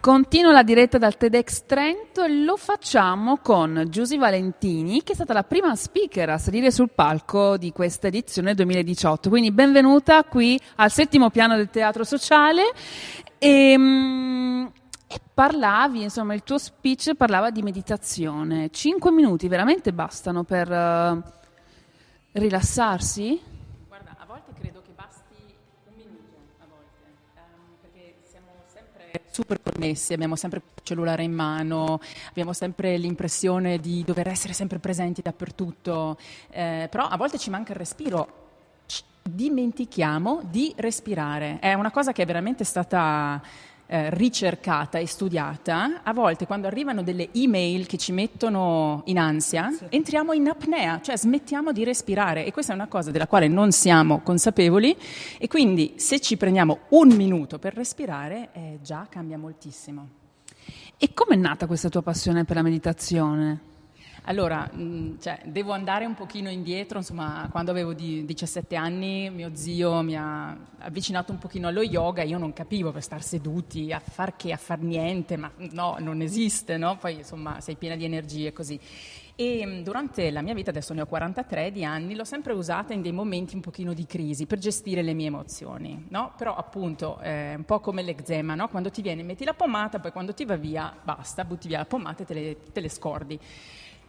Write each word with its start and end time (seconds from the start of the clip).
Continua 0.00 0.52
la 0.52 0.62
diretta 0.62 0.96
dal 0.96 1.18
TEDx 1.18 1.64
Trento 1.66 2.24
e 2.24 2.42
lo 2.42 2.56
facciamo 2.56 3.36
con 3.36 3.84
Giusy 3.90 4.16
Valentini, 4.16 5.02
che 5.02 5.12
è 5.12 5.14
stata 5.14 5.34
la 5.34 5.42
prima 5.42 5.76
speaker 5.76 6.30
a 6.30 6.38
salire 6.38 6.70
sul 6.70 6.88
palco 6.88 7.58
di 7.58 7.70
questa 7.70 8.06
edizione 8.06 8.54
2018. 8.54 9.28
Quindi 9.28 9.52
benvenuta 9.52 10.24
qui 10.24 10.58
al 10.76 10.90
settimo 10.90 11.28
piano 11.28 11.54
del 11.54 11.68
Teatro 11.68 12.04
Sociale. 12.04 12.72
E, 13.36 13.72
ehm, 13.72 14.72
e 15.06 15.20
parlavi, 15.34 16.04
insomma, 16.04 16.32
il 16.32 16.44
tuo 16.44 16.56
speech 16.56 17.14
parlava 17.14 17.50
di 17.50 17.60
meditazione. 17.60 18.70
Cinque 18.70 19.10
minuti 19.10 19.48
veramente 19.48 19.92
bastano 19.92 20.44
per 20.44 20.70
uh, 20.70 21.22
rilassarsi? 22.32 23.49
Super 29.40 29.60
connessi, 29.62 30.12
abbiamo 30.12 30.36
sempre 30.36 30.58
il 30.58 30.82
cellulare 30.82 31.22
in 31.22 31.32
mano, 31.32 31.98
abbiamo 32.28 32.52
sempre 32.52 32.98
l'impressione 32.98 33.78
di 33.78 34.02
dover 34.04 34.28
essere 34.28 34.52
sempre 34.52 34.78
presenti 34.78 35.22
dappertutto, 35.22 36.18
eh, 36.50 36.88
però 36.90 37.04
a 37.04 37.16
volte 37.16 37.38
ci 37.38 37.48
manca 37.48 37.72
il 37.72 37.78
respiro. 37.78 38.38
Dimentichiamo 39.22 40.40
di 40.50 40.72
respirare. 40.76 41.58
È 41.60 41.74
una 41.74 41.90
cosa 41.90 42.12
che 42.12 42.22
è 42.22 42.26
veramente 42.26 42.64
stata 42.64 43.40
eh, 43.92 44.08
ricercata 44.10 44.98
e 44.98 45.06
studiata, 45.08 46.02
a 46.04 46.12
volte 46.12 46.46
quando 46.46 46.68
arrivano 46.68 47.02
delle 47.02 47.30
email 47.32 47.86
che 47.86 47.96
ci 47.96 48.12
mettono 48.12 49.02
in 49.06 49.18
ansia, 49.18 49.72
sì. 49.72 49.86
entriamo 49.88 50.32
in 50.32 50.46
apnea, 50.46 51.00
cioè 51.00 51.16
smettiamo 51.16 51.72
di 51.72 51.82
respirare 51.82 52.46
e 52.46 52.52
questa 52.52 52.70
è 52.70 52.76
una 52.76 52.86
cosa 52.86 53.10
della 53.10 53.26
quale 53.26 53.48
non 53.48 53.72
siamo 53.72 54.20
consapevoli 54.20 54.96
e 55.38 55.48
quindi 55.48 55.94
se 55.96 56.20
ci 56.20 56.36
prendiamo 56.36 56.82
un 56.90 57.08
minuto 57.08 57.58
per 57.58 57.74
respirare 57.74 58.50
eh, 58.52 58.78
già 58.80 59.08
cambia 59.10 59.36
moltissimo. 59.36 60.08
E 60.96 61.12
come 61.12 61.34
è 61.34 61.38
nata 61.38 61.66
questa 61.66 61.88
tua 61.88 62.02
passione 62.02 62.44
per 62.44 62.54
la 62.54 62.62
meditazione? 62.62 63.69
Allora, 64.24 64.70
mm, 64.74 65.18
cioè, 65.18 65.40
devo 65.46 65.72
andare 65.72 66.04
un 66.04 66.14
pochino 66.14 66.50
indietro, 66.50 66.98
insomma, 66.98 67.48
quando 67.50 67.70
avevo 67.70 67.94
di 67.94 68.24
17 68.24 68.76
anni 68.76 69.30
mio 69.30 69.50
zio 69.54 70.02
mi 70.02 70.16
ha 70.16 70.56
avvicinato 70.78 71.32
un 71.32 71.38
pochino 71.38 71.68
allo 71.68 71.82
yoga, 71.82 72.22
io 72.22 72.38
non 72.38 72.52
capivo 72.52 72.92
per 72.92 73.02
star 73.02 73.22
seduti 73.22 73.92
a 73.92 73.98
far 73.98 74.36
che, 74.36 74.52
a 74.52 74.56
far 74.56 74.80
niente, 74.80 75.36
ma 75.36 75.50
no, 75.70 75.96
non 75.98 76.20
esiste, 76.20 76.76
no? 76.76 76.96
Poi 76.98 77.14
insomma 77.16 77.60
sei 77.60 77.76
piena 77.76 77.96
di 77.96 78.04
energie 78.04 78.52
così. 78.52 78.78
E 79.34 79.64
mm, 79.64 79.82
durante 79.82 80.30
la 80.30 80.42
mia 80.42 80.52
vita, 80.52 80.68
adesso 80.68 80.92
ne 80.92 81.00
ho 81.00 81.06
43 81.06 81.72
di 81.72 81.82
anni, 81.82 82.14
l'ho 82.14 82.24
sempre 82.24 82.52
usata 82.52 82.92
in 82.92 83.00
dei 83.00 83.12
momenti 83.12 83.54
un 83.54 83.62
pochino 83.62 83.94
di 83.94 84.04
crisi 84.04 84.44
per 84.44 84.58
gestire 84.58 85.00
le 85.00 85.14
mie 85.14 85.28
emozioni, 85.28 86.04
no? 86.10 86.34
Però 86.36 86.54
appunto 86.54 87.16
è 87.18 87.54
un 87.56 87.64
po' 87.64 87.80
come 87.80 88.02
l'eczema, 88.02 88.54
no? 88.54 88.68
Quando 88.68 88.90
ti 88.90 89.00
viene 89.00 89.22
metti 89.22 89.44
la 89.44 89.54
pomata, 89.54 89.98
poi 89.98 90.12
quando 90.12 90.34
ti 90.34 90.44
va 90.44 90.56
via 90.56 90.94
basta, 91.02 91.44
butti 91.44 91.68
via 91.68 91.78
la 91.78 91.86
pomata 91.86 92.22
e 92.22 92.26
te 92.26 92.34
le, 92.34 92.56
te 92.70 92.80
le 92.80 92.90
scordi. 92.90 93.40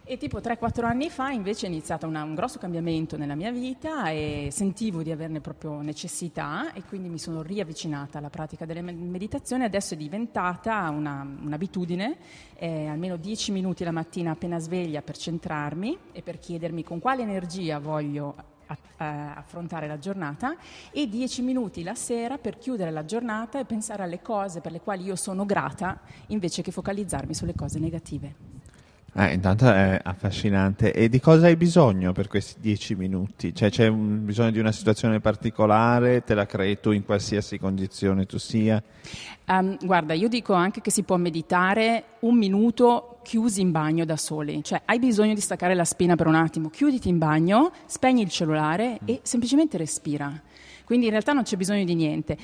E 0.04 0.16
tipo 0.16 0.38
3-4 0.38 0.84
anni 0.84 1.10
fa 1.10 1.30
invece 1.30 1.66
è 1.66 1.68
iniziato 1.68 2.08
una, 2.08 2.24
un 2.24 2.34
grosso 2.34 2.58
cambiamento 2.58 3.16
nella 3.16 3.36
mia 3.36 3.52
vita 3.52 4.10
e 4.10 4.48
sentivo 4.50 5.00
di 5.00 5.12
averne 5.12 5.40
proprio 5.40 5.80
necessità 5.80 6.72
e 6.72 6.82
quindi 6.82 7.08
mi 7.08 7.20
sono 7.20 7.40
riavvicinata 7.40 8.18
alla 8.18 8.28
pratica 8.28 8.64
delle 8.64 8.82
meditazioni. 8.82 9.62
Adesso 9.62 9.94
è 9.94 9.96
diventata 9.96 10.90
una, 10.90 11.24
un'abitudine, 11.40 12.16
eh, 12.54 12.88
almeno 12.88 13.16
10 13.16 13.52
minuti 13.52 13.84
la 13.84 13.92
mattina 13.92 14.32
appena 14.32 14.58
sveglia 14.58 15.02
per 15.02 15.16
centrarmi 15.16 15.96
e 16.10 16.20
per 16.22 16.40
chiedermi 16.40 16.82
con 16.82 16.98
quale 16.98 17.22
energia 17.22 17.78
voglio 17.78 18.34
affrontare 18.96 19.86
la 19.86 19.98
giornata 19.98 20.56
e 20.90 21.08
10 21.08 21.42
minuti 21.42 21.82
la 21.82 21.94
sera 21.94 22.38
per 22.38 22.58
chiudere 22.58 22.90
la 22.90 23.04
giornata 23.04 23.60
e 23.60 23.64
pensare 23.64 24.02
alle 24.02 24.20
cose 24.20 24.60
per 24.60 24.72
le 24.72 24.80
quali 24.80 25.04
io 25.04 25.16
sono 25.16 25.44
grata 25.44 26.00
invece 26.28 26.62
che 26.62 26.72
focalizzarmi 26.72 27.34
sulle 27.34 27.54
cose 27.54 27.78
negative. 27.78 28.51
Eh, 29.14 29.34
intanto 29.34 29.70
è 29.70 30.00
affascinante. 30.02 30.92
E 30.92 31.10
di 31.10 31.20
cosa 31.20 31.46
hai 31.46 31.56
bisogno 31.56 32.12
per 32.12 32.28
questi 32.28 32.60
dieci 32.60 32.94
minuti? 32.94 33.54
Cioè, 33.54 33.68
c'è 33.68 33.86
un, 33.86 34.24
bisogno 34.24 34.50
di 34.50 34.58
una 34.58 34.72
situazione 34.72 35.20
particolare? 35.20 36.24
Te 36.24 36.32
la 36.32 36.46
crei 36.46 36.80
tu 36.80 36.92
in 36.92 37.04
qualsiasi 37.04 37.58
condizione 37.58 38.24
tu 38.24 38.38
sia? 38.38 38.82
Um, 39.48 39.76
guarda, 39.84 40.14
io 40.14 40.28
dico 40.28 40.54
anche 40.54 40.80
che 40.80 40.90
si 40.90 41.02
può 41.02 41.18
meditare 41.18 42.04
un 42.20 42.36
minuto 42.36 43.18
chiusi 43.22 43.60
in 43.60 43.70
bagno 43.70 44.06
da 44.06 44.16
soli. 44.16 44.64
Cioè, 44.64 44.80
hai 44.86 44.98
bisogno 44.98 45.34
di 45.34 45.42
staccare 45.42 45.74
la 45.74 45.84
spina 45.84 46.16
per 46.16 46.26
un 46.26 46.34
attimo, 46.34 46.70
chiuditi 46.70 47.10
in 47.10 47.18
bagno, 47.18 47.70
spegni 47.84 48.22
il 48.22 48.30
cellulare 48.30 48.92
mm. 48.92 49.06
e 49.08 49.20
semplicemente 49.24 49.76
respira. 49.76 50.32
Quindi 50.84 51.04
in 51.04 51.12
realtà 51.12 51.34
non 51.34 51.42
c'è 51.42 51.56
bisogno 51.56 51.84
di 51.84 51.94
niente 51.94 52.38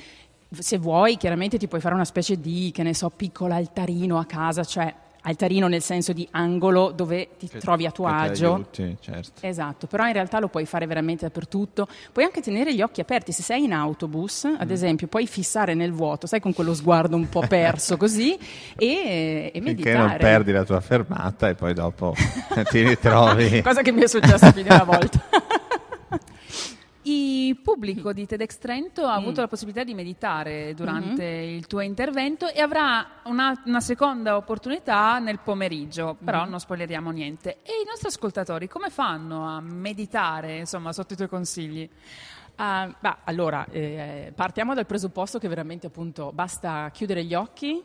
se 0.51 0.79
vuoi, 0.79 1.17
chiaramente 1.17 1.59
ti 1.59 1.67
puoi 1.67 1.79
fare 1.79 1.93
una 1.93 2.05
specie 2.05 2.39
di, 2.39 2.71
che 2.73 2.81
ne 2.81 2.95
so, 2.95 3.11
piccolo 3.11 3.53
altarino 3.53 4.17
a 4.17 4.25
casa, 4.25 4.63
cioè 4.63 4.91
altarino 5.21 5.67
nel 5.67 5.81
senso 5.81 6.13
di 6.13 6.27
angolo 6.31 6.91
dove 6.91 7.29
ti 7.37 7.47
che, 7.47 7.59
trovi 7.59 7.85
a 7.85 7.91
tuo 7.91 8.07
agio. 8.07 8.53
Aiuti, 8.53 8.97
certo. 8.99 9.31
Esatto, 9.45 9.87
però 9.87 10.05
in 10.07 10.13
realtà 10.13 10.39
lo 10.39 10.47
puoi 10.47 10.65
fare 10.65 10.85
veramente 10.85 11.25
dappertutto. 11.25 11.87
Puoi 12.11 12.25
anche 12.25 12.41
tenere 12.41 12.73
gli 12.73 12.81
occhi 12.81 13.01
aperti, 13.01 13.31
se 13.31 13.43
sei 13.43 13.63
in 13.63 13.73
autobus, 13.73 14.45
ad 14.45 14.67
mm. 14.67 14.71
esempio, 14.71 15.07
puoi 15.07 15.27
fissare 15.27 15.73
nel 15.73 15.91
vuoto, 15.91 16.27
sai 16.27 16.39
con 16.39 16.53
quello 16.53 16.73
sguardo 16.73 17.15
un 17.15 17.29
po' 17.29 17.43
perso 17.47 17.97
così 17.97 18.37
e, 18.75 19.51
e 19.53 19.61
meditare. 19.61 19.73
Finché 19.75 19.93
non 19.93 20.17
perdi 20.17 20.51
la 20.51 20.63
tua 20.63 20.79
fermata 20.79 21.49
e 21.49 21.55
poi 21.55 21.73
dopo 21.73 22.13
ti 22.69 22.83
ritrovi. 22.83 23.61
Cosa 23.61 23.81
che 23.81 23.91
mi 23.91 24.01
è 24.01 24.07
successa 24.07 24.51
più 24.51 24.63
di 24.63 24.69
una 24.69 24.83
volta. 24.83 25.19
Il 27.49 27.61
pubblico 27.61 28.13
di 28.13 28.27
TEDx 28.27 28.59
Trento 28.59 29.05
ha 29.05 29.15
mm. 29.15 29.21
avuto 29.23 29.41
la 29.41 29.47
possibilità 29.47 29.83
di 29.83 29.95
meditare 29.95 30.75
durante 30.75 31.23
mm-hmm. 31.23 31.57
il 31.57 31.65
tuo 31.65 31.79
intervento 31.79 32.47
e 32.47 32.61
avrà 32.61 33.21
una, 33.23 33.59
una, 33.65 33.79
seconda 33.79 34.35
opportunità 34.35 35.17
nel 35.17 35.39
pomeriggio, 35.39 36.15
però 36.23 36.41
mm-hmm. 36.41 36.49
non 36.51 36.59
spoileriamo 36.59 37.09
niente. 37.09 37.63
E 37.63 37.81
i 37.83 37.87
nostri 37.87 38.09
ascoltatori 38.09 38.67
come 38.67 38.91
fanno 38.91 39.47
a 39.47 39.61
meditare, 39.61 40.59
insomma, 40.59 40.93
sotto 40.93 41.13
i 41.13 41.15
tuoi 41.15 41.27
consigli? 41.27 41.89
Uh, 42.51 42.93
bah, 42.99 43.21
allora, 43.23 43.65
eh, 43.71 44.31
partiamo 44.35 44.75
dal 44.75 44.85
presupposto 44.85 45.39
che 45.39 45.47
veramente 45.47 45.87
appunto 45.87 46.31
basta 46.31 46.91
chiudere 46.91 47.23
gli 47.23 47.33
occhi 47.33 47.81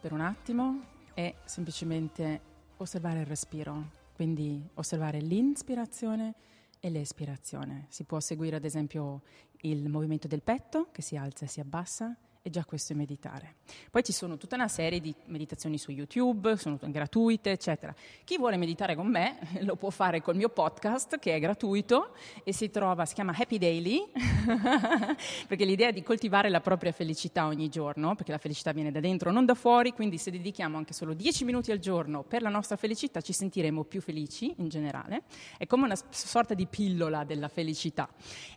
per 0.00 0.10
un 0.10 0.20
attimo 0.20 0.80
e 1.14 1.36
semplicemente 1.44 2.40
osservare 2.78 3.20
il 3.20 3.26
respiro, 3.26 3.84
quindi 4.16 4.60
osservare 4.74 5.20
l'inspirazione 5.20 6.34
e 6.80 6.90
l'espirazione. 6.90 7.86
Si 7.88 8.04
può 8.04 8.18
seguire 8.20 8.56
ad 8.56 8.64
esempio 8.64 9.22
il 9.62 9.88
movimento 9.88 10.26
del 10.26 10.42
petto 10.42 10.88
che 10.90 11.02
si 11.02 11.16
alza 11.16 11.44
e 11.44 11.48
si 11.48 11.60
abbassa 11.60 12.16
e 12.42 12.48
già 12.48 12.64
questo 12.64 12.94
è 12.94 12.96
meditare. 12.96 13.56
Poi 13.90 14.02
ci 14.02 14.12
sono 14.12 14.38
tutta 14.38 14.54
una 14.54 14.68
serie 14.68 14.98
di 15.00 15.14
meditazioni 15.26 15.76
su 15.76 15.90
YouTube, 15.90 16.56
sono 16.56 16.78
gratuite, 16.80 17.50
eccetera. 17.50 17.94
Chi 18.24 18.38
vuole 18.38 18.56
meditare 18.56 18.94
con 18.94 19.08
me 19.08 19.38
lo 19.60 19.76
può 19.76 19.90
fare 19.90 20.22
col 20.22 20.36
mio 20.36 20.48
podcast 20.48 21.18
che 21.18 21.34
è 21.34 21.38
gratuito 21.38 22.14
e 22.42 22.54
si 22.54 22.70
trova, 22.70 23.04
si 23.04 23.14
chiama 23.14 23.34
Happy 23.36 23.58
Daily, 23.58 24.10
perché 25.46 25.64
l'idea 25.66 25.88
è 25.88 25.92
di 25.92 26.02
coltivare 26.02 26.48
la 26.48 26.60
propria 26.60 26.92
felicità 26.92 27.46
ogni 27.46 27.68
giorno, 27.68 28.14
perché 28.14 28.32
la 28.32 28.38
felicità 28.38 28.72
viene 28.72 28.90
da 28.90 29.00
dentro, 29.00 29.30
non 29.30 29.44
da 29.44 29.54
fuori, 29.54 29.92
quindi 29.92 30.16
se 30.16 30.30
dedichiamo 30.30 30.78
anche 30.78 30.94
solo 30.94 31.12
10 31.12 31.44
minuti 31.44 31.72
al 31.72 31.78
giorno 31.78 32.22
per 32.22 32.40
la 32.40 32.48
nostra 32.48 32.76
felicità 32.76 33.20
ci 33.20 33.34
sentiremo 33.34 33.84
più 33.84 34.00
felici 34.00 34.54
in 34.56 34.68
generale. 34.68 35.24
È 35.58 35.66
come 35.66 35.84
una 35.84 35.96
sorta 36.08 36.54
di 36.54 36.66
pillola 36.66 37.24
della 37.24 37.48
felicità. 37.48 38.08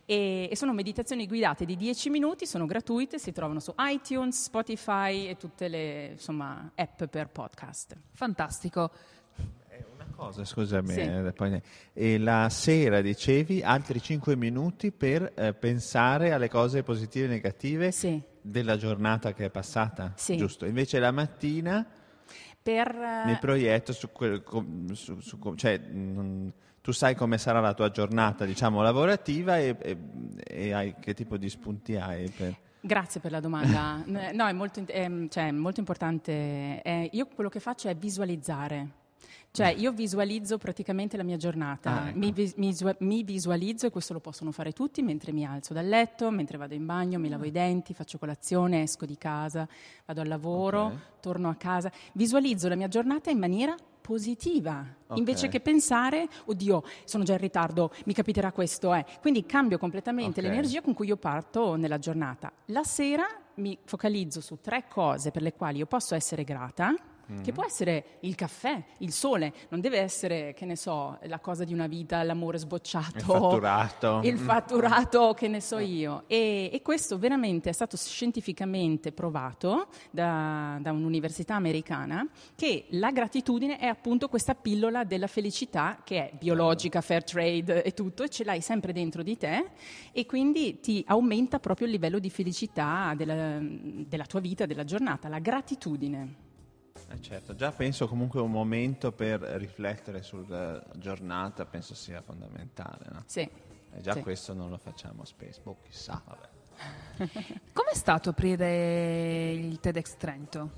E, 0.06 0.48
e 0.50 0.56
sono 0.56 0.72
meditazioni 0.72 1.26
guidate 1.26 1.66
di 1.66 1.76
10 1.76 2.08
minuti, 2.08 2.46
sono 2.46 2.64
gratuite, 2.64 3.18
si 3.18 3.32
trovano 3.32 3.60
su 3.60 3.72
iTunes, 3.78 4.42
Spotify 4.42 5.26
e 5.28 5.36
tutte 5.36 5.68
le 5.68 6.06
insomma, 6.12 6.70
app 6.74 7.04
per 7.04 7.28
podcast. 7.28 7.96
Fantastico. 8.12 8.90
Una 9.94 10.06
cosa, 10.14 10.44
scusami, 10.44 10.92
sì. 10.92 11.00
eh, 11.00 11.32
poi, 11.34 11.60
e 11.92 12.18
la 12.18 12.48
sera 12.48 13.00
dicevi 13.00 13.62
altri 13.62 14.00
5 14.00 14.36
minuti 14.36 14.92
per 14.92 15.32
eh, 15.34 15.52
pensare 15.54 16.32
alle 16.32 16.48
cose 16.48 16.82
positive 16.82 17.26
e 17.26 17.28
negative 17.28 17.90
sì. 17.90 18.20
della 18.40 18.76
giornata 18.76 19.32
che 19.32 19.46
è 19.46 19.50
passata, 19.50 20.12
sì. 20.16 20.36
giusto? 20.36 20.66
Invece 20.66 21.00
la 21.00 21.10
mattina 21.10 21.84
per, 22.62 22.96
mi 23.26 23.36
proietto 23.38 23.92
su 23.92 24.10
quel... 24.10 24.42
Su, 24.92 25.20
su, 25.20 25.54
cioè, 25.54 25.78
mh, 25.78 26.52
tu 26.80 26.92
sai 26.92 27.14
come 27.14 27.38
sarà 27.38 27.60
la 27.60 27.74
tua 27.74 27.90
giornata, 27.90 28.44
diciamo, 28.44 28.82
lavorativa 28.82 29.58
e, 29.58 29.76
e, 29.80 29.98
e 30.46 30.72
hai, 30.72 30.94
che 31.00 31.14
tipo 31.14 31.36
di 31.36 31.48
spunti 31.48 31.96
hai 31.96 32.30
per... 32.30 32.56
Grazie 32.86 33.18
per 33.18 33.30
la 33.30 33.40
domanda. 33.40 34.02
no, 34.04 34.46
è 34.46 34.52
molto, 34.52 34.82
è, 34.84 35.10
cioè, 35.30 35.50
molto 35.52 35.80
importante. 35.80 36.82
È, 36.82 37.08
io 37.12 37.26
quello 37.34 37.48
che 37.48 37.58
faccio 37.58 37.88
è 37.88 37.96
visualizzare. 37.96 38.88
Cioè, 39.50 39.68
io 39.68 39.92
visualizzo 39.92 40.58
praticamente 40.58 41.16
la 41.16 41.22
mia 41.22 41.36
giornata, 41.36 42.02
ah, 42.02 42.08
ecco. 42.08 42.18
mi, 42.18 42.34
mi, 42.56 42.74
mi, 42.98 43.22
visualizzo, 43.22 43.86
e 43.86 43.90
questo 43.90 44.12
lo 44.12 44.18
possono 44.18 44.50
fare 44.50 44.72
tutti, 44.72 45.00
mentre 45.00 45.32
mi 45.32 45.46
alzo 45.46 45.72
dal 45.72 45.86
letto, 45.86 46.30
mentre 46.30 46.58
vado 46.58 46.74
in 46.74 46.84
bagno, 46.84 47.20
mi 47.20 47.28
lavo 47.28 47.44
i 47.44 47.52
denti, 47.52 47.94
faccio 47.94 48.18
colazione, 48.18 48.82
esco 48.82 49.06
di 49.06 49.16
casa, 49.16 49.66
vado 50.04 50.20
al 50.20 50.26
lavoro, 50.26 50.86
okay. 50.86 50.98
torno 51.20 51.48
a 51.48 51.54
casa. 51.54 51.90
Visualizzo 52.14 52.68
la 52.68 52.74
mia 52.74 52.88
giornata 52.88 53.30
in 53.30 53.38
maniera 53.38 53.76
positiva, 54.06 54.84
Ok. 55.06 55.16
invece 55.16 55.48
che 55.48 55.60
pensare, 55.60 56.28
oddio, 56.44 56.82
sono 57.04 57.24
già 57.24 57.32
in 57.32 57.38
ritardo, 57.38 57.90
mi 58.04 58.12
capiterà 58.12 58.52
questo. 58.52 58.92
Eh. 58.92 59.02
Quindi 59.22 59.46
cambio 59.46 59.78
completamente 59.78 60.40
Ok. 60.40 60.46
l'energia 60.46 60.82
con 60.82 60.92
cui 60.92 61.06
io 61.06 61.16
parto 61.16 61.76
nella 61.76 61.98
giornata. 61.98 62.52
La 62.66 62.84
sera 62.84 63.24
mi 63.54 63.78
focalizzo 63.84 64.42
su 64.42 64.58
tre 64.60 64.84
cose 64.88 65.30
per 65.30 65.40
le 65.40 65.54
quali 65.54 65.78
io 65.78 65.86
posso 65.86 66.14
essere 66.14 66.44
grata. 66.44 66.94
Che 67.42 67.52
può 67.52 67.64
essere 67.64 68.18
il 68.20 68.34
caffè, 68.34 68.82
il 68.98 69.12
sole, 69.12 69.52
non 69.68 69.80
deve 69.80 69.98
essere, 69.98 70.52
che 70.54 70.64
ne 70.64 70.76
so, 70.76 71.18
la 71.22 71.38
cosa 71.40 71.64
di 71.64 71.72
una 71.72 71.86
vita, 71.86 72.22
l'amore 72.22 72.58
sbocciato, 72.58 73.16
Il 73.16 73.22
fatturato. 73.22 74.20
il 74.24 74.38
fatturato, 74.38 75.34
che 75.34 75.48
ne 75.48 75.60
so 75.60 75.78
io. 75.78 76.24
E, 76.26 76.70
e 76.72 76.82
questo 76.82 77.18
veramente 77.18 77.70
è 77.70 77.72
stato 77.72 77.96
scientificamente 77.96 79.12
provato 79.12 79.88
da, 80.10 80.78
da 80.80 80.92
un'università 80.92 81.54
americana 81.54 82.26
che 82.54 82.86
la 82.90 83.10
gratitudine 83.10 83.78
è 83.78 83.86
appunto 83.86 84.28
questa 84.28 84.54
pillola 84.54 85.04
della 85.04 85.26
felicità 85.26 86.00
che 86.04 86.30
è 86.30 86.36
biologica, 86.36 87.00
fair 87.00 87.24
trade 87.24 87.82
e 87.82 87.92
tutto, 87.92 88.22
e 88.22 88.28
ce 88.28 88.44
l'hai 88.44 88.60
sempre 88.60 88.92
dentro 88.92 89.22
di 89.22 89.36
te 89.36 89.70
e 90.12 90.26
quindi 90.26 90.80
ti 90.80 91.02
aumenta 91.06 91.58
proprio 91.58 91.86
il 91.86 91.92
livello 91.92 92.18
di 92.18 92.30
felicità 92.30 93.14
della, 93.16 93.58
della 93.60 94.26
tua 94.26 94.40
vita, 94.40 94.66
della 94.66 94.84
giornata, 94.84 95.28
la 95.28 95.38
gratitudine. 95.38 96.52
Eh, 97.14 97.20
certo, 97.22 97.54
già 97.54 97.70
penso 97.70 98.08
comunque 98.08 98.40
un 98.40 98.50
momento 98.50 99.12
per 99.12 99.40
riflettere 99.40 100.22
sulla 100.22 100.82
giornata, 100.96 101.64
penso 101.64 101.94
sia 101.94 102.20
fondamentale. 102.20 103.06
No? 103.12 103.22
Sì. 103.26 103.40
E 103.40 104.00
già 104.00 104.12
Sì. 104.14 104.22
questo 104.22 104.52
non 104.52 104.68
lo 104.70 104.78
facciamo 104.78 105.24
spesso, 105.24 105.60
boh, 105.62 105.76
chissà, 105.84 106.20
vabbè. 106.26 106.48
Com'è 107.72 107.94
stato 107.94 108.30
aprire 108.30 109.52
il 109.52 109.78
TEDx 109.78 110.16
Trento? 110.16 110.70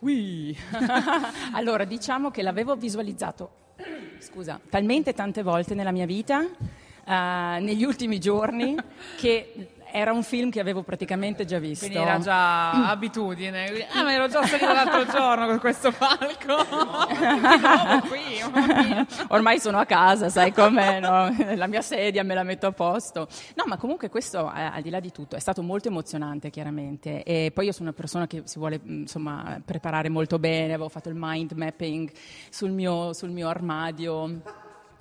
Ui. 0.00 0.56
allora, 1.54 1.84
diciamo 1.84 2.30
che 2.30 2.42
l'avevo 2.42 2.76
visualizzato, 2.76 3.74
scusa, 4.18 4.60
talmente 4.68 5.14
tante 5.14 5.42
volte 5.42 5.74
nella 5.74 5.92
mia 5.92 6.06
vita, 6.06 6.42
eh, 6.42 7.58
negli 7.60 7.84
ultimi 7.84 8.18
giorni, 8.18 8.76
che 9.16 9.70
era 9.92 10.12
un 10.12 10.22
film 10.22 10.50
che 10.50 10.60
avevo 10.60 10.82
praticamente 10.82 11.44
già 11.44 11.58
visto. 11.58 11.86
Quindi 11.86 12.04
era 12.04 12.18
già 12.18 12.88
abitudine. 12.90 13.86
Ah, 13.92 14.02
ma 14.02 14.12
ero 14.12 14.28
già 14.28 14.44
salita 14.44 14.72
l'altro 14.72 15.06
giorno 15.06 15.46
con 15.46 15.58
questo 15.58 15.92
palco. 15.92 16.64
Qui. 18.08 18.40
Ormai 19.28 19.58
sono 19.60 19.78
a 19.78 19.84
casa, 19.84 20.28
sai 20.28 20.52
com'è, 20.52 21.00
no? 21.00 21.34
La 21.54 21.66
mia 21.66 21.82
sedia 21.82 22.22
me 22.24 22.34
la 22.34 22.42
metto 22.42 22.66
a 22.66 22.72
posto. 22.72 23.28
No, 23.54 23.64
ma 23.66 23.76
comunque 23.76 24.08
questo, 24.08 24.52
eh, 24.52 24.62
al 24.62 24.82
di 24.82 24.90
là 24.90 25.00
di 25.00 25.10
tutto, 25.10 25.36
è 25.36 25.40
stato 25.40 25.62
molto 25.62 25.88
emozionante, 25.88 26.50
chiaramente. 26.50 27.22
E 27.22 27.50
poi 27.52 27.66
io 27.66 27.72
sono 27.72 27.88
una 27.88 27.96
persona 27.96 28.26
che 28.26 28.42
si 28.44 28.58
vuole, 28.58 28.80
mh, 28.82 28.92
insomma, 28.92 29.60
preparare 29.64 30.08
molto 30.08 30.38
bene. 30.38 30.74
Avevo 30.74 30.88
fatto 30.88 31.08
il 31.08 31.16
mind 31.16 31.52
mapping 31.52 32.10
sul 32.50 32.70
mio, 32.70 33.12
sul 33.12 33.30
mio 33.30 33.48
armadio. 33.48 34.59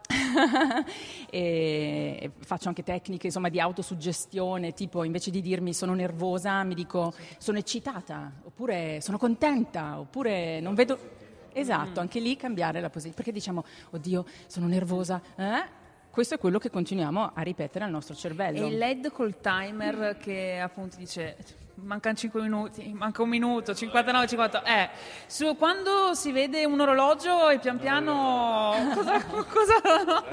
e 1.29 2.31
faccio 2.39 2.67
anche 2.67 2.83
tecniche 2.83 3.27
insomma, 3.27 3.49
di 3.49 3.59
autosuggestione, 3.59 4.73
tipo 4.73 5.03
invece 5.03 5.31
di 5.31 5.41
dirmi 5.41 5.73
sono 5.73 5.93
nervosa, 5.93 6.63
mi 6.63 6.73
dico 6.73 7.13
sono 7.37 7.57
eccitata, 7.57 8.31
oppure 8.43 8.99
sono 9.01 9.17
contenta, 9.17 9.99
oppure 9.99 10.59
non 10.59 10.73
vedo. 10.73 11.17
Esatto, 11.51 11.99
anche 11.99 12.19
lì 12.19 12.35
cambiare 12.35 12.79
la 12.79 12.89
posizione, 12.89 13.15
perché 13.15 13.31
diciamo, 13.31 13.63
oddio, 13.91 14.25
sono 14.45 14.67
nervosa. 14.67 15.21
eh? 15.35 15.78
Questo 16.11 16.35
è 16.35 16.37
quello 16.39 16.57
che 16.59 16.69
continuiamo 16.69 17.31
a 17.33 17.41
ripetere 17.41 17.85
al 17.85 17.91
nostro 17.91 18.15
cervello. 18.15 18.65
E 18.65 18.67
il 18.67 18.77
LED 18.77 19.11
col 19.11 19.39
timer 19.39 20.17
che 20.17 20.59
appunto 20.59 20.97
dice 20.97 21.37
mancano 21.75 22.15
5 22.15 22.41
minuti, 22.41 22.91
manca 22.93 23.21
un 23.21 23.29
minuto, 23.29 23.73
59, 23.73 24.27
50. 24.27 24.63
Eh, 24.63 24.89
su, 25.27 25.55
quando 25.55 26.13
si 26.13 26.31
vede 26.31 26.65
un 26.65 26.79
orologio 26.79 27.49
e 27.49 27.59
pian 27.59 27.79
piano 27.79 28.73
cosa, 28.93 29.23
cosa- 29.23 30.23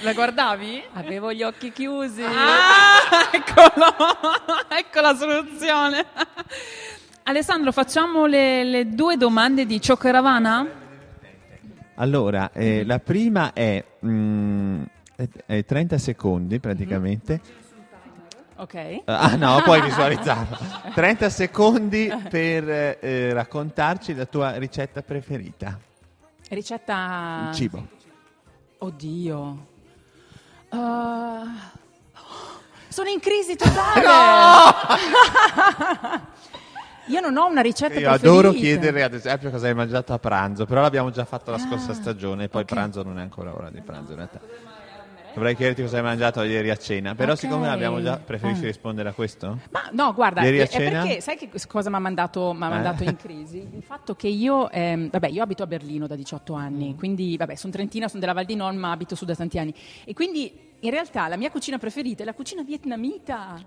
la 0.00 0.12
guardavi? 0.12 0.82
Avevo 0.94 1.32
gli 1.32 1.42
occhi 1.42 1.72
chiusi. 1.72 2.22
Ah, 2.22 3.30
eccolo, 3.32 3.86
ecco 4.68 5.00
la 5.00 5.14
soluzione. 5.14 6.04
Alessandro, 7.24 7.72
facciamo 7.72 8.26
le, 8.26 8.64
le 8.64 8.88
due 8.88 9.16
domande 9.16 9.64
di 9.64 9.80
Ciocco 9.80 10.08
e 10.08 10.10
Ravana? 10.10 10.66
Allora, 11.96 12.50
eh, 12.52 12.84
la 12.84 12.98
prima 12.98 13.52
è, 13.52 13.84
mm, 14.04 14.82
è- 15.16 15.28
è 15.46 15.64
30 15.64 15.98
secondi 15.98 16.60
praticamente. 16.60 17.40
Ok. 18.56 19.02
Ah 19.06 19.34
no, 19.36 19.60
puoi 19.64 19.80
visualizzarlo. 19.82 20.56
30 20.94 21.28
secondi 21.30 22.12
per 22.28 22.68
eh, 23.00 23.32
raccontarci 23.32 24.14
la 24.14 24.26
tua 24.26 24.56
ricetta 24.56 25.02
preferita. 25.02 25.78
Ricetta. 26.48 27.46
Il 27.48 27.54
cibo. 27.54 27.86
Oddio. 28.78 29.66
Uh, 30.70 31.48
sono 32.88 33.08
in 33.08 33.20
crisi 33.20 33.56
totale. 33.56 34.04
Io 37.06 37.20
non 37.20 37.36
ho 37.36 37.46
una 37.48 37.62
ricetta 37.62 37.94
Io 37.98 38.08
preferita. 38.08 38.28
adoro 38.28 38.52
chiedere 38.52 39.02
ad 39.02 39.14
esempio 39.14 39.50
cosa 39.50 39.66
hai 39.66 39.74
mangiato 39.74 40.12
a 40.12 40.18
pranzo, 40.18 40.66
però 40.66 40.82
l'abbiamo 40.82 41.10
già 41.10 41.24
fatto 41.24 41.50
la 41.50 41.58
scorsa 41.58 41.94
stagione 41.94 42.44
e 42.44 42.48
poi 42.48 42.62
ok. 42.62 42.68
pranzo 42.72 43.02
non 43.02 43.18
è 43.18 43.22
ancora 43.22 43.52
ora 43.54 43.70
di 43.70 43.80
pranzo 43.80 44.12
in 44.12 44.18
realtà. 44.18 44.40
Dovrei 45.34 45.54
chiederti 45.56 45.80
cosa 45.82 45.96
hai 45.96 46.02
mangiato 46.02 46.42
ieri 46.42 46.68
a 46.70 46.76
cena, 46.76 47.14
però 47.14 47.32
Ok. 47.32 47.38
siccome 47.38 47.66
l'abbiamo 47.66 48.02
già, 48.02 48.18
preferisci 48.18 48.64
Ah. 48.64 48.66
rispondere 48.66 49.08
a 49.08 49.12
questo? 49.12 49.60
Ma 49.70 49.88
no, 49.92 50.12
guarda, 50.12 50.42
Ieri 50.42 50.60
a 50.60 50.64
è 50.64 50.68
cena? 50.68 51.02
perché 51.02 51.20
sai 51.22 51.36
che 51.36 51.48
cosa 51.66 51.88
mi 51.90 51.96
ha 51.96 52.00
mandato, 52.00 52.52
m'ha 52.52 52.66
Eh? 52.66 52.70
mandato 52.70 53.02
in 53.04 53.16
crisi? 53.16 53.66
Il 53.74 53.82
fatto 53.82 54.14
che 54.14 54.28
io, 54.28 54.70
ehm, 54.70 55.08
vabbè, 55.10 55.28
io 55.28 55.42
abito 55.42 55.62
a 55.62 55.66
Berlino 55.66 56.06
da 56.06 56.16
18 56.16 56.54
Mm. 56.54 56.58
anni, 56.60 56.94
quindi, 56.96 57.36
vabbè, 57.36 57.54
sono 57.54 57.72
trentina, 57.72 58.08
sono 58.08 58.20
della 58.20 58.32
Val 58.34 58.44
di 58.44 58.54
Non, 58.56 58.76
ma 58.76 58.90
abito 58.90 59.14
su 59.14 59.24
da 59.24 59.34
tanti 59.34 59.58
anni. 59.58 59.74
E 60.04 60.12
quindi, 60.12 60.52
in 60.80 60.90
realtà, 60.90 61.28
la 61.28 61.36
mia 61.36 61.50
cucina 61.50 61.78
preferita 61.78 62.22
è 62.22 62.26
la 62.26 62.34
cucina 62.34 62.62
vietnamita. 62.62 63.58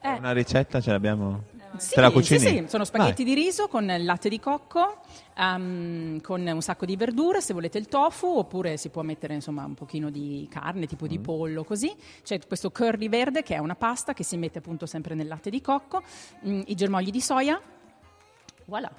Eh, 0.00 0.12
Una 0.12 0.32
ricetta 0.32 0.80
ce 0.80 0.90
l'abbiamo? 0.92 1.44
Sì, 1.76 1.94
Te 1.94 2.00
la 2.00 2.08
sì, 2.08 2.12
cucini? 2.14 2.40
sì, 2.40 2.64
sono 2.66 2.84
spaghetti 2.84 3.24
Vai. 3.24 3.34
di 3.34 3.40
riso 3.40 3.68
con 3.68 3.88
il 3.90 4.04
latte 4.04 4.28
di 4.28 4.40
cocco, 4.40 5.00
ehm, 5.36 6.20
con 6.22 6.44
un 6.46 6.62
sacco 6.62 6.86
di 6.86 6.96
verdure, 6.96 7.40
se 7.40 7.52
volete 7.52 7.76
il 7.78 7.88
tofu, 7.88 8.26
oppure 8.26 8.76
si 8.78 8.88
può 8.88 9.02
mettere 9.02 9.34
insomma 9.34 9.64
un 9.64 9.74
pochino 9.74 10.08
di 10.10 10.48
carne, 10.50 10.86
tipo 10.86 11.04
Mm. 11.04 11.08
di 11.08 11.18
pollo, 11.18 11.64
così. 11.64 11.94
C'è 12.22 12.40
questo 12.46 12.70
curry 12.70 13.08
verde 13.08 13.42
che 13.42 13.54
è 13.54 13.58
una 13.58 13.74
pasta 13.76 14.14
che 14.14 14.24
si 14.24 14.36
mette 14.36 14.58
appunto 14.58 14.86
sempre 14.86 15.14
nel 15.14 15.28
latte 15.28 15.50
di 15.50 15.60
cocco, 15.60 16.02
mm, 16.46 16.62
i 16.66 16.74
germogli 16.74 17.10
di 17.10 17.20
soia, 17.20 17.60
voilà. 18.64 18.90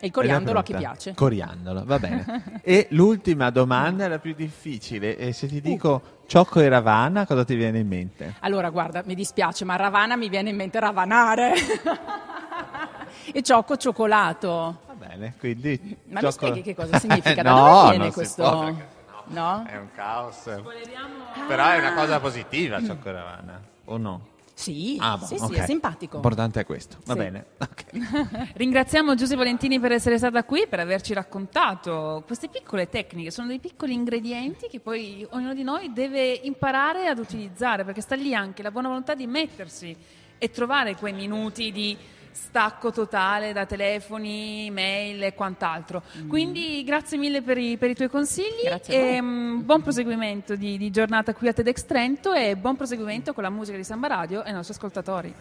E 0.00 0.06
il 0.06 0.12
coriandolo 0.12 0.60
a 0.60 0.62
chi 0.62 0.74
piace. 0.74 1.14
Coriandolo, 1.14 1.84
va 1.84 1.98
bene. 1.98 2.60
e 2.62 2.86
l'ultima 2.90 3.50
domanda 3.50 4.04
è 4.04 4.08
la 4.08 4.18
più 4.18 4.34
difficile. 4.34 5.16
E 5.16 5.32
se 5.32 5.48
ti 5.48 5.60
dico 5.60 6.20
ciocco 6.26 6.60
e 6.60 6.68
ravana, 6.68 7.26
cosa 7.26 7.44
ti 7.44 7.56
viene 7.56 7.80
in 7.80 7.88
mente? 7.88 8.34
Allora, 8.40 8.70
guarda, 8.70 9.02
mi 9.04 9.14
dispiace, 9.14 9.64
ma 9.64 9.74
Ravana 9.74 10.16
mi 10.16 10.28
viene 10.28 10.50
in 10.50 10.56
mente 10.56 10.78
ravanare. 10.78 11.52
e 13.32 13.42
ciocco 13.42 13.76
cioccolato. 13.76 14.80
Va 14.86 14.94
bene, 14.94 15.34
quindi... 15.38 15.96
Ma 16.04 16.20
mi 16.20 16.20
ciocco- 16.20 16.30
spieghi 16.46 16.62
che 16.62 16.74
cosa 16.76 16.98
significa? 16.98 17.42
Da 17.42 17.50
no, 17.50 17.64
dove 17.64 17.88
viene 17.88 17.96
non 17.96 18.06
si 18.06 18.12
questo? 18.12 18.42
può, 18.42 18.64
perché 18.64 18.96
No? 19.28 19.64
È 19.66 19.76
un 19.76 19.88
caos. 19.94 20.42
Però 21.46 21.70
è 21.70 21.78
una 21.78 21.94
cosa 21.94 22.18
positiva, 22.20 22.82
ciocco 22.82 23.08
e 23.08 23.12
ravana, 23.12 23.62
o 23.86 23.96
no? 23.98 24.26
Sì, 24.58 24.96
Ah, 25.00 25.16
boh, 25.16 25.24
sì, 25.24 25.36
sì, 25.36 25.44
ok. 25.44 25.52
è 25.54 25.64
simpatico. 25.66 26.12
L'importante 26.14 26.58
è 26.58 26.66
questo. 26.66 26.96
Va 27.04 27.12
Sì. 27.12 27.18
bene. 27.20 27.44
ok. 27.62 27.84
Ringraziamo 28.58 29.14
Giuseppe 29.14 29.38
Valentini 29.38 29.78
per 29.78 29.92
essere 29.92 30.18
stata 30.18 30.42
qui, 30.42 30.66
per 30.68 30.80
averci 30.80 31.12
raccontato 31.14 32.24
queste 32.26 32.48
piccole 32.48 32.88
tecniche, 32.88 33.30
sono 33.30 33.46
dei 33.46 33.60
piccoli 33.60 33.92
ingredienti 33.92 34.66
che 34.68 34.80
poi 34.80 35.24
ognuno 35.30 35.54
di 35.54 35.62
noi 35.62 35.92
deve 35.92 36.32
imparare 36.42 37.06
ad 37.06 37.18
utilizzare, 37.20 37.84
perché 37.84 38.00
sta 38.00 38.16
lì 38.16 38.34
anche 38.34 38.64
la 38.64 38.72
buona 38.72 38.88
volontà 38.88 39.14
di 39.14 39.28
mettersi 39.28 39.96
e 40.36 40.50
trovare 40.50 40.96
quei 40.96 41.12
minuti 41.12 41.70
di 41.70 41.96
stacco 42.38 42.92
totale 42.92 43.52
da 43.52 43.66
telefoni, 43.66 44.70
mail 44.70 45.22
e 45.24 45.34
quant'altro. 45.34 46.02
Quindi 46.28 46.84
grazie 46.84 47.18
mille 47.18 47.42
per 47.42 47.58
i, 47.58 47.76
per 47.76 47.90
i 47.90 47.94
tuoi 47.94 48.08
consigli 48.08 48.68
e 48.86 49.20
mm, 49.20 49.64
buon 49.64 49.82
proseguimento 49.82 50.54
di, 50.54 50.78
di 50.78 50.90
giornata 50.90 51.34
qui 51.34 51.48
a 51.48 51.52
TEDx 51.52 51.84
Trento 51.84 52.32
e 52.32 52.56
buon 52.56 52.76
proseguimento 52.76 53.34
con 53.34 53.42
la 53.42 53.50
musica 53.50 53.76
di 53.76 53.84
Samba 53.84 54.06
Radio 54.06 54.44
e 54.44 54.50
i 54.50 54.52
nostri 54.52 54.74
ascoltatori. 54.74 55.34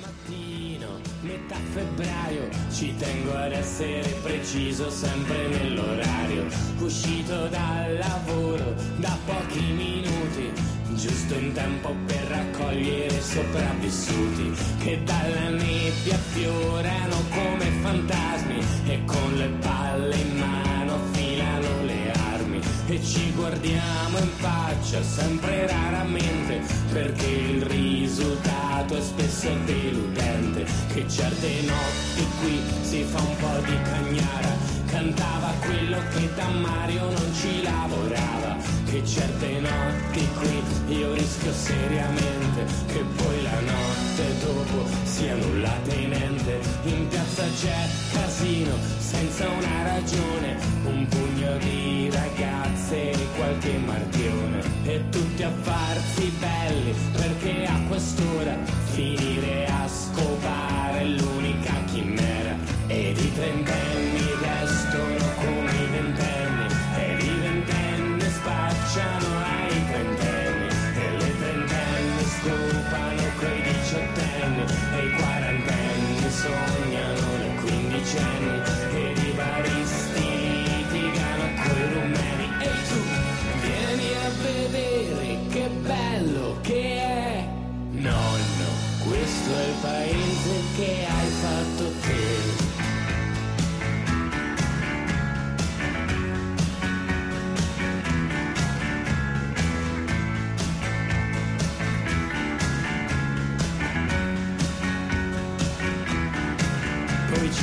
mattino, 0.00 0.88
metà 1.20 1.56
febbraio, 1.56 2.48
ci 2.70 2.94
tengo 2.96 3.34
ad 3.34 3.52
essere 3.52 4.08
preciso 4.22 4.90
sempre 4.90 5.48
nell'orario. 5.48 6.46
Uscito 6.78 7.48
dal 7.48 7.96
lavoro 7.98 8.74
da 8.96 9.16
pochi 9.26 9.60
minuti, 9.72 10.50
giusto 10.94 11.34
in 11.34 11.52
tempo 11.52 11.94
per 12.06 12.22
raccogliere 12.28 13.20
sopravvissuti 13.20 14.52
che 14.78 15.02
dalla 15.04 15.48
nebbia 15.50 16.14
affiorano 16.14 17.16
come 17.30 17.64
fantasmi 17.82 18.58
e 18.86 19.04
con 19.04 19.34
le 19.34 19.48
palle 19.60 20.16
in 20.16 20.38
mano 20.38 20.94
affilano 20.94 21.82
le 21.84 22.12
armi. 22.12 22.60
E 22.86 23.02
ci 23.02 23.32
guardiamo 23.32 24.18
in 24.18 24.30
faccia 24.36 25.02
sempre 25.02 25.66
raramente 25.66 26.60
perché 26.90 27.26
il 27.26 27.62
risultato 27.62 28.96
è 28.96 29.00
spesso 29.00 29.50
deludente 29.64 30.64
che 30.92 31.06
certe 31.08 31.62
notti 31.62 32.26
qui 32.40 32.60
si 32.82 33.02
fa 33.02 33.20
un 33.20 33.36
po' 33.36 33.58
di 33.66 33.82
cagnara 33.82 34.77
cantava 34.90 35.52
quello 35.64 35.98
che 36.14 36.28
da 36.34 36.48
Mario 36.48 37.02
non 37.02 37.34
ci 37.34 37.62
lavorava, 37.62 38.56
che 38.86 39.04
certe 39.04 39.60
notti 39.60 40.28
qui 40.38 40.96
io 40.96 41.12
rischio 41.12 41.52
seriamente 41.52 42.64
che 42.86 43.04
poi 43.16 43.42
la 43.42 43.60
notte 43.60 44.38
dopo 44.40 44.88
sia 45.04 45.34
nulla 45.34 45.74
tenente, 45.84 46.60
in 46.84 47.08
piazza 47.08 47.44
c'è 47.60 47.88
casino 48.12 48.72
senza 48.98 49.48
una 49.48 49.82
ragione, 49.82 50.56
un 50.84 51.06
pugno 51.08 51.56
di 51.58 52.10
ragazze 52.10 53.10
e 53.10 53.26
qualche 53.36 53.78
marchione 53.78 54.60
e 54.84 55.08
tutti 55.10 55.42
a 55.42 55.50
farsi 55.62 56.32
belli 56.38 56.94
perché 57.12 57.64
a 57.66 57.80
quest'ora 57.88 58.56
finire 58.92 59.57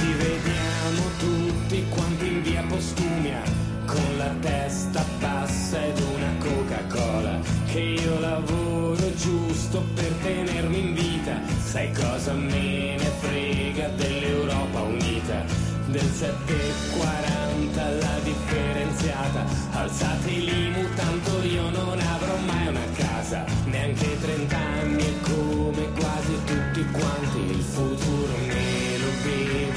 ci 0.06 0.14
vediamo 0.14 1.04
tutti 1.18 1.86
quanti 1.90 2.28
in 2.28 2.42
via 2.44 2.64
Postumia 2.68 3.42
con 3.86 4.18
la 4.18 4.32
testa 4.40 5.04
bassa 5.20 5.84
ed 5.84 6.00
una 6.00 6.32
Coca-Cola 6.38 7.40
che 7.66 7.80
io 7.80 8.20
lavoro 8.20 9.16
giusto 9.16 9.84
per 9.96 10.12
tenermi 10.22 10.80
in 10.80 10.94
vita. 10.94 11.40
Sai 11.64 11.92
cosa 11.94 12.34
me 12.34 12.96
ne 12.98 13.12
frega 13.20 13.88
dell'Europa 13.90 14.82
unita? 14.82 15.44
Del 15.88 16.10
740 16.12 17.90
la 17.90 18.20
differenziata. 18.24 19.46
Alzate 19.72 20.30
l'IMU 20.30 20.86
tanto 20.96 21.42
io 21.44 21.70
non 21.70 22.00
avrò 22.00 22.36
mai 22.46 22.68
una 22.68 22.88
casa, 22.96 23.44
neanche 23.66 24.20
30 24.20 24.56
anni 24.56 25.04
e 25.04 25.14
come 25.22 25.90
quasi 25.98 26.34
tutti 26.46 26.86
quanti 26.92 27.40
il 27.40 27.62
futuro 27.62 28.34
me 28.48 28.98
lo 28.98 29.10
bevo 29.24 29.75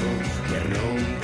per 0.49 0.67
non 0.67 1.18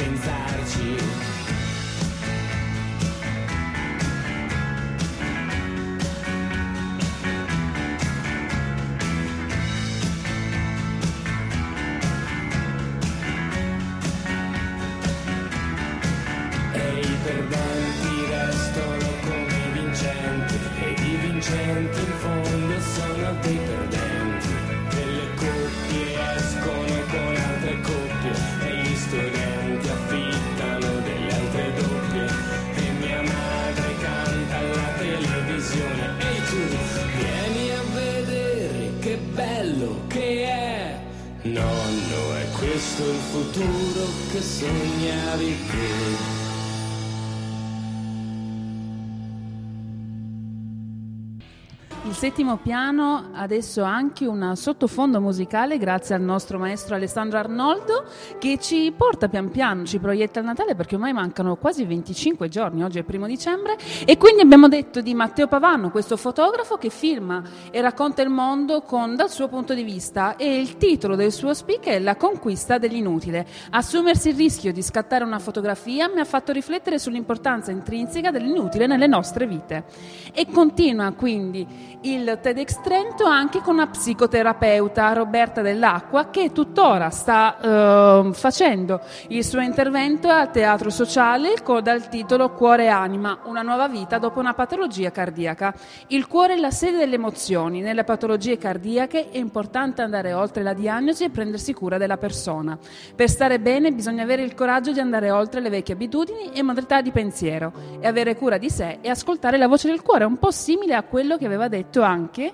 Il 52.06 52.14
settimo 52.14 52.58
piano 52.58 53.32
adesso 53.34 53.84
ha 53.84 53.92
anche 53.92 54.28
un 54.28 54.52
sottofondo 54.56 55.20
musicale 55.20 55.80
grazie 55.80 56.14
al 56.14 56.22
nostro 56.22 56.60
maestro 56.60 56.94
Alessandro 56.94 57.40
Arnoldo 57.40 58.06
che 58.38 58.60
ci 58.62 58.94
porta 58.96 59.28
pian 59.28 59.50
piano, 59.50 59.86
ci 59.86 59.98
proietta 59.98 60.40
il 60.40 60.46
Natale 60.46 60.76
perché 60.76 60.96
ormai 60.96 61.14
mancano 61.14 61.56
quasi 61.56 61.84
25 61.84 62.48
giorni, 62.48 62.84
oggi 62.84 62.98
è 62.98 63.00
il 63.00 63.06
primo 63.06 63.26
dicembre 63.26 63.76
e 64.06 64.18
quindi 64.18 64.42
abbiamo 64.42 64.68
detto 64.68 65.02
di 65.02 65.16
Matteo 65.16 65.48
Pavano, 65.48 65.90
questo 65.90 66.16
fotografo 66.16 66.78
che 66.78 66.92
filma 66.92 67.42
e 67.72 67.82
racconta 67.82 68.22
il 68.22 68.30
mondo 68.30 68.82
con, 68.82 69.16
dal 69.16 69.32
suo 69.32 69.48
punto 69.48 69.74
di 69.74 69.84
vista 69.84 70.36
e 70.36 70.60
il 70.60 70.78
titolo 70.78 71.16
del 71.16 71.32
suo 71.32 71.56
speak 71.56 71.86
è 71.86 72.00
La 72.00 72.16
conquista 72.16 72.78
dell'inutile. 72.78 73.48
Assumersi 73.72 74.30
il 74.30 74.36
rischio 74.36 74.72
di 74.72 74.84
scattare 74.84 75.24
una 75.24 75.40
fotografia 75.40 76.08
mi 76.08 76.20
ha 76.20 76.26
fatto 76.26 76.52
riflettere 76.52 77.00
sull'importanza 77.00 77.72
intrinseca 77.72 78.30
dell'inutile 78.30 78.86
nelle 78.86 79.08
nostre 79.08 79.48
vite. 79.48 79.86
E 80.32 80.46
continua 80.52 81.12
quindi 81.14 81.94
il 82.02 82.40
TEDx 82.42 82.82
Trento 82.82 83.26
anche 83.26 83.62
con 83.62 83.76
una 83.76 83.88
psicoterapeuta 83.88 85.14
Roberta 85.14 85.62
Dell'Acqua 85.62 86.30
che 86.30 86.52
tuttora 86.52 87.10
sta 87.10 87.58
eh, 87.60 88.34
facendo 88.34 89.02
il 89.30 89.44
suo 89.44 89.62
intervento 89.62 90.30
al 90.30 90.52
teatro 90.52 90.90
sociale 90.90 91.62
co- 91.64 91.82
dal 91.82 92.10
titolo 92.10 92.52
Cuore 92.52 92.86
e 92.86 92.88
Anima, 92.88 93.40
una 93.46 93.62
nuova 93.62 93.88
vita 93.88 94.18
dopo 94.18 94.40
una 94.40 94.54
patologia 94.54 95.12
cardiaca. 95.12 95.74
Il 96.08 96.28
cuore 96.28 96.54
è 96.56 96.60
la 96.60 96.72
sede 96.72 96.98
delle 96.98 97.16
emozioni. 97.16 97.82
Nelle 97.82 98.04
patologie 98.04 98.58
cardiache 98.58 99.30
è 99.30 99.38
importante 99.38 100.02
andare 100.02 100.34
oltre 100.34 100.64
la 100.64 100.74
diagnosi 100.74 101.24
e 101.24 101.30
prendersi 101.30 101.74
cura 101.74 101.98
della 101.98 102.18
persona. 102.18 102.78
Per 103.16 103.30
stare 103.30 103.60
bene 103.60 103.92
bisogna 103.92 104.24
avere 104.24 104.44
il 104.44 104.54
coraggio 104.54 104.92
di 104.92 105.00
andare 105.00 105.32
oltre 105.32 105.62
le 105.62 105.70
vecchie 105.70 105.94
abitudini 105.94 106.52
e 106.54 106.62
modalità 106.62 107.02
di 107.02 107.12
pensiero 107.12 107.72
e 108.00 108.08
avere 108.08 108.36
cura 108.36 108.58
di 108.58 108.70
sé 108.70 109.00
e 109.02 109.10
ascoltare 109.10 109.58
la 109.58 109.68
voce 109.68 109.88
del 109.88 110.02
cuore, 110.02 110.26
un 110.26 110.38
po' 110.38 110.52
simile 110.52 110.96
a 110.96 111.04
quello 111.04 111.38
che 111.38 111.46
aveva 111.46 111.68
detto 111.68 111.85
anche 112.02 112.54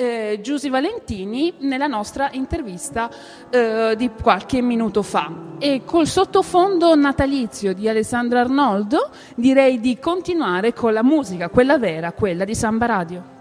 eh, 0.00 0.38
Giusy 0.42 0.70
Valentini 0.70 1.52
nella 1.58 1.86
nostra 1.86 2.30
intervista 2.32 3.10
eh, 3.50 3.94
di 3.96 4.10
qualche 4.20 4.62
minuto 4.62 5.02
fa. 5.02 5.30
E 5.58 5.82
col 5.84 6.06
sottofondo 6.06 6.94
natalizio 6.94 7.74
di 7.74 7.86
Alessandro 7.86 8.38
Arnoldo 8.38 9.10
direi 9.36 9.78
di 9.78 9.98
continuare 9.98 10.72
con 10.72 10.94
la 10.94 11.02
musica, 11.02 11.50
quella 11.50 11.78
vera, 11.78 12.12
quella 12.12 12.44
di 12.44 12.54
Samba 12.54 12.86
Radio. 12.86 13.38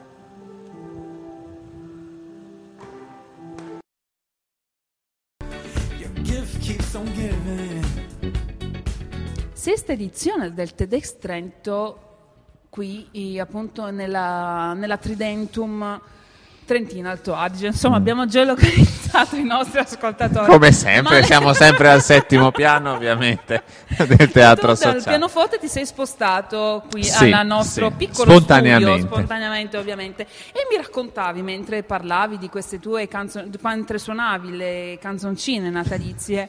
Sesta 9.53 9.91
edizione 9.93 10.53
del 10.53 10.73
TEDx 10.73 11.17
Trento 11.17 12.08
qui 12.69 13.39
appunto 13.39 13.89
nella, 13.91 14.73
nella 14.73 14.97
Tridentum 14.97 15.99
Trentina 16.65 17.09
Alto 17.09 17.33
Adige. 17.33 17.65
Insomma, 17.65 17.95
abbiamo 17.97 18.27
geolocalizzato 18.27 19.35
i 19.37 19.43
nostri 19.43 19.79
ascoltatori. 19.79 20.45
Come 20.45 20.71
sempre, 20.71 21.21
Ma- 21.21 21.25
siamo 21.25 21.51
sempre 21.53 21.89
al 21.89 22.03
settimo 22.03 22.51
piano, 22.51 22.93
ovviamente, 22.93 23.63
del 24.05 24.29
teatro 24.29 24.73
tu 24.75 24.83
dal 24.83 24.93
sociale. 24.93 25.01
pianoforte 25.01 25.57
ti 25.57 25.67
sei 25.67 25.87
spostato 25.87 26.83
qui 26.91 27.03
Sì, 27.03 27.31
al 27.31 27.47
nostro 27.47 27.89
sì, 27.89 27.95
piccolo 27.95 28.29
spontaneamente. 28.29 28.99
studio, 28.99 29.15
spontaneamente 29.15 29.77
ovviamente, 29.77 30.27
e 30.51 30.67
mi 30.69 30.77
raccontavi 30.77 31.41
mentre 31.41 31.81
parlavi 31.81 32.37
di 32.37 32.49
queste 32.49 32.79
tue 32.79 33.07
canzoni, 33.07 33.49
mentre 33.61 33.97
suonavi 33.97 34.55
le 34.55 34.97
canzoncine 35.01 35.71
natalizie, 35.71 36.47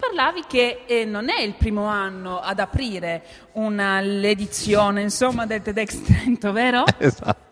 parlavi 0.00 0.44
che 0.48 0.84
eh, 0.86 1.04
non 1.04 1.28
è 1.28 1.40
il 1.42 1.54
primo 1.54 1.84
anno 1.84 2.40
ad 2.40 2.58
aprire 2.58 3.22
una, 3.52 4.00
l'edizione 4.00 5.02
insomma 5.02 5.46
del 5.46 5.62
TEDx 5.62 6.02
Trento, 6.02 6.52
vero? 6.52 6.84
Esatto. 6.98 7.48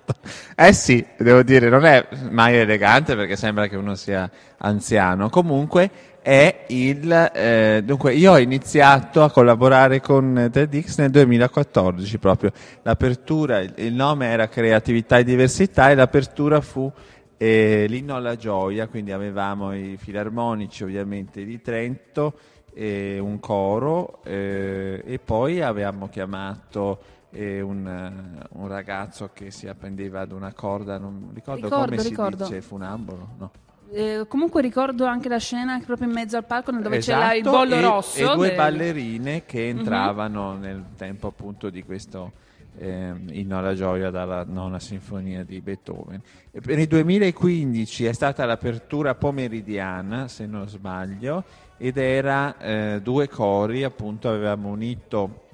Eh 0.56 0.72
sì, 0.72 1.04
devo 1.18 1.42
dire, 1.42 1.68
non 1.68 1.84
è 1.84 2.08
mai 2.30 2.56
elegante 2.56 3.14
perché 3.14 3.36
sembra 3.36 3.66
che 3.66 3.76
uno 3.76 3.94
sia 3.94 4.28
anziano. 4.58 5.28
Comunque 5.28 5.90
è 6.22 6.64
il... 6.68 7.30
eh, 7.34 7.82
dunque, 7.84 8.14
io 8.14 8.32
ho 8.32 8.38
iniziato 8.38 9.22
a 9.22 9.30
collaborare 9.30 10.00
con 10.00 10.48
TEDx 10.50 10.98
nel 10.98 11.10
2014 11.10 12.18
proprio. 12.18 12.52
L'apertura, 12.82 13.60
il, 13.60 13.92
nome 13.92 14.26
era 14.26 14.48
Creatività 14.48 15.18
e 15.18 15.24
Diversità 15.24 15.90
e 15.90 15.94
l'apertura 15.94 16.60
fu 16.60 16.90
eh, 17.38 17.86
l'inno 17.88 18.16
alla 18.16 18.36
gioia, 18.36 18.86
quindi 18.88 19.12
avevamo 19.12 19.72
i 19.74 19.96
filarmonici 19.96 20.82
ovviamente 20.84 21.44
di 21.44 21.60
Trento 21.62 22.34
e 22.74 23.18
un 23.18 23.40
coro 23.40 24.20
eh, 24.24 25.02
e 25.04 25.18
poi 25.18 25.62
avevamo 25.62 26.08
chiamato 26.08 26.98
eh, 27.30 27.60
un, 27.60 28.44
un 28.50 28.68
ragazzo 28.68 29.30
che 29.32 29.50
si 29.50 29.66
appendeva 29.68 30.20
ad 30.20 30.32
una 30.32 30.52
corda, 30.52 30.98
non 30.98 31.30
ricordo, 31.34 31.64
Ricordo, 31.66 31.84
come 31.86 31.98
si 31.98 32.08
ricordo. 32.10 32.44
dice, 32.44 32.60
funambolo? 32.60 33.28
No. 33.38 33.50
Eh, 33.90 34.26
comunque 34.28 34.60
ricordo 34.60 35.06
anche 35.06 35.28
la 35.30 35.38
scena 35.38 35.80
proprio 35.84 36.08
in 36.08 36.12
mezzo 36.14 36.36
al 36.36 36.44
palco 36.44 36.70
dove 36.72 36.96
Esatto, 36.98 37.20
c'era 37.20 37.34
il 37.34 37.42
bollo 37.42 37.74
e, 37.74 37.80
rosso. 37.80 38.32
e 38.32 38.34
due 38.34 38.46
del- 38.48 38.56
ballerine 38.56 39.44
che 39.46 39.72
Mhm. 39.72 39.78
entravano 39.78 40.56
nel 40.56 40.84
tempo 40.96 41.28
appunto 41.28 41.70
di 41.70 41.82
questo 41.84 42.32
ehm, 42.78 43.28
inno 43.32 43.58
alla 43.58 43.74
gioia 43.74 44.10
dalla 44.10 44.44
nona 44.44 44.78
sinfonia 44.78 45.44
di 45.44 45.60
Beethoven. 45.60 46.20
E 46.50 46.60
per 46.60 46.78
il 46.78 46.86
2015 46.86 48.06
è 48.06 48.12
stata 48.12 48.44
l'apertura 48.44 49.14
pomeridiana, 49.14 50.28
se 50.28 50.46
non 50.46 50.68
sbaglio, 50.68 51.44
ed 51.76 51.96
era 51.96 52.56
eh, 52.58 53.00
due 53.02 53.28
cori, 53.28 53.84
appunto 53.84 54.28
avevamo 54.28 54.68
unito 54.68 55.46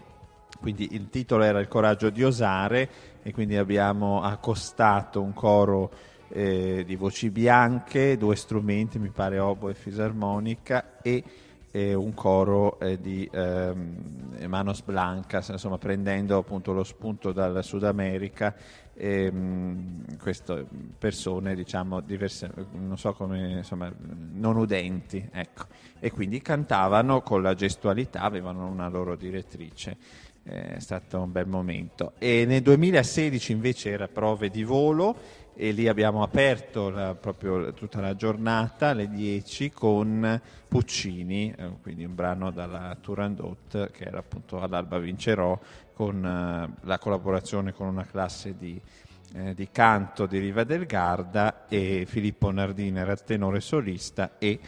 quindi 0.64 0.94
il 0.94 1.10
titolo 1.10 1.42
era 1.42 1.60
Il 1.60 1.68
coraggio 1.68 2.08
di 2.08 2.24
osare 2.24 2.88
e 3.22 3.34
quindi 3.34 3.54
abbiamo 3.58 4.22
accostato 4.22 5.20
un 5.20 5.34
coro 5.34 5.90
eh, 6.28 6.84
di 6.86 6.96
voci 6.96 7.28
bianche, 7.28 8.16
due 8.16 8.34
strumenti, 8.34 8.98
mi 8.98 9.10
pare 9.10 9.38
oboe 9.38 9.72
e 9.72 9.74
fisarmonica 9.74 11.00
e 11.02 11.22
eh, 11.74 11.92
un 11.92 12.14
coro 12.14 12.78
eh, 12.78 13.00
di 13.00 13.28
ehm, 13.32 14.46
Manos 14.46 14.82
Blancas, 14.82 15.48
insomma 15.48 15.76
prendendo 15.76 16.38
appunto 16.38 16.72
lo 16.72 16.84
spunto 16.84 17.32
dal 17.32 17.64
Sud 17.64 17.82
America 17.82 18.54
ehm, 18.94 20.16
queste 20.18 20.66
persone 20.96 21.56
diciamo 21.56 21.98
diverse, 21.98 22.48
non 22.74 22.96
so 22.96 23.12
come, 23.12 23.56
insomma, 23.58 23.92
non 24.34 24.56
udenti, 24.56 25.28
ecco. 25.32 25.64
E 25.98 26.12
quindi 26.12 26.40
cantavano 26.40 27.22
con 27.22 27.42
la 27.42 27.54
gestualità, 27.54 28.20
avevano 28.20 28.66
una 28.68 28.88
loro 28.88 29.16
direttrice. 29.16 29.96
Eh, 30.44 30.74
È 30.76 30.78
stato 30.78 31.22
un 31.22 31.32
bel 31.32 31.48
momento. 31.48 32.12
E 32.18 32.44
nel 32.46 32.62
2016 32.62 33.50
invece 33.50 33.90
era 33.90 34.06
prove 34.06 34.48
di 34.48 34.62
volo 34.62 35.16
e 35.56 35.70
lì 35.70 35.86
abbiamo 35.88 36.22
aperto 36.22 36.90
la- 36.90 37.14
proprio 37.14 37.72
tutta 37.72 38.00
la 38.00 38.16
giornata 38.16 38.88
alle 38.88 39.08
10 39.08 39.70
con 39.70 40.40
Puccini, 40.68 41.54
eh, 41.56 41.70
quindi 41.80 42.04
un 42.04 42.14
brano 42.14 42.50
dalla 42.50 42.96
Turandot 43.00 43.90
che 43.90 44.04
era 44.04 44.18
appunto 44.18 44.60
all'Alba 44.60 44.98
Vincerò 44.98 45.58
con 45.92 46.24
eh, 46.24 46.74
la 46.80 46.98
collaborazione 46.98 47.72
con 47.72 47.86
una 47.86 48.04
classe 48.04 48.56
di, 48.58 48.80
eh, 49.34 49.54
di 49.54 49.68
canto 49.70 50.26
di 50.26 50.38
Riva 50.38 50.64
del 50.64 50.86
Garda 50.86 51.66
e 51.68 52.04
Filippo 52.06 52.50
Nardini 52.50 52.98
era 52.98 53.14
tenore 53.16 53.60
solista 53.60 54.38
e 54.38 54.58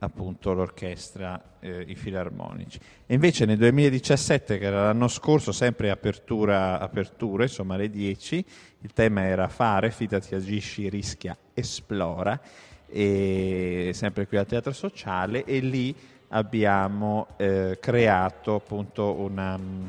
appunto 0.00 0.52
l'orchestra, 0.52 1.56
eh, 1.60 1.84
i 1.86 1.94
filarmonici. 1.94 2.78
E 3.06 3.14
invece 3.14 3.44
nel 3.44 3.58
2017, 3.58 4.58
che 4.58 4.64
era 4.64 4.84
l'anno 4.84 5.08
scorso, 5.08 5.52
sempre 5.52 5.90
apertura, 5.90 6.80
aperture, 6.80 7.44
insomma 7.44 7.74
alle 7.74 7.90
10, 7.90 8.44
il 8.80 8.92
tema 8.92 9.24
era 9.24 9.48
fare, 9.48 9.90
fidati, 9.90 10.34
agisci, 10.34 10.88
rischia, 10.88 11.36
esplora, 11.52 12.40
e 12.86 13.90
sempre 13.94 14.26
qui 14.26 14.38
al 14.38 14.46
Teatro 14.46 14.72
Sociale, 14.72 15.44
e 15.44 15.60
lì 15.60 15.94
abbiamo 16.28 17.28
eh, 17.36 17.78
creato 17.80 18.54
appunto 18.54 19.12
una... 19.12 19.56
mm, 19.58 19.86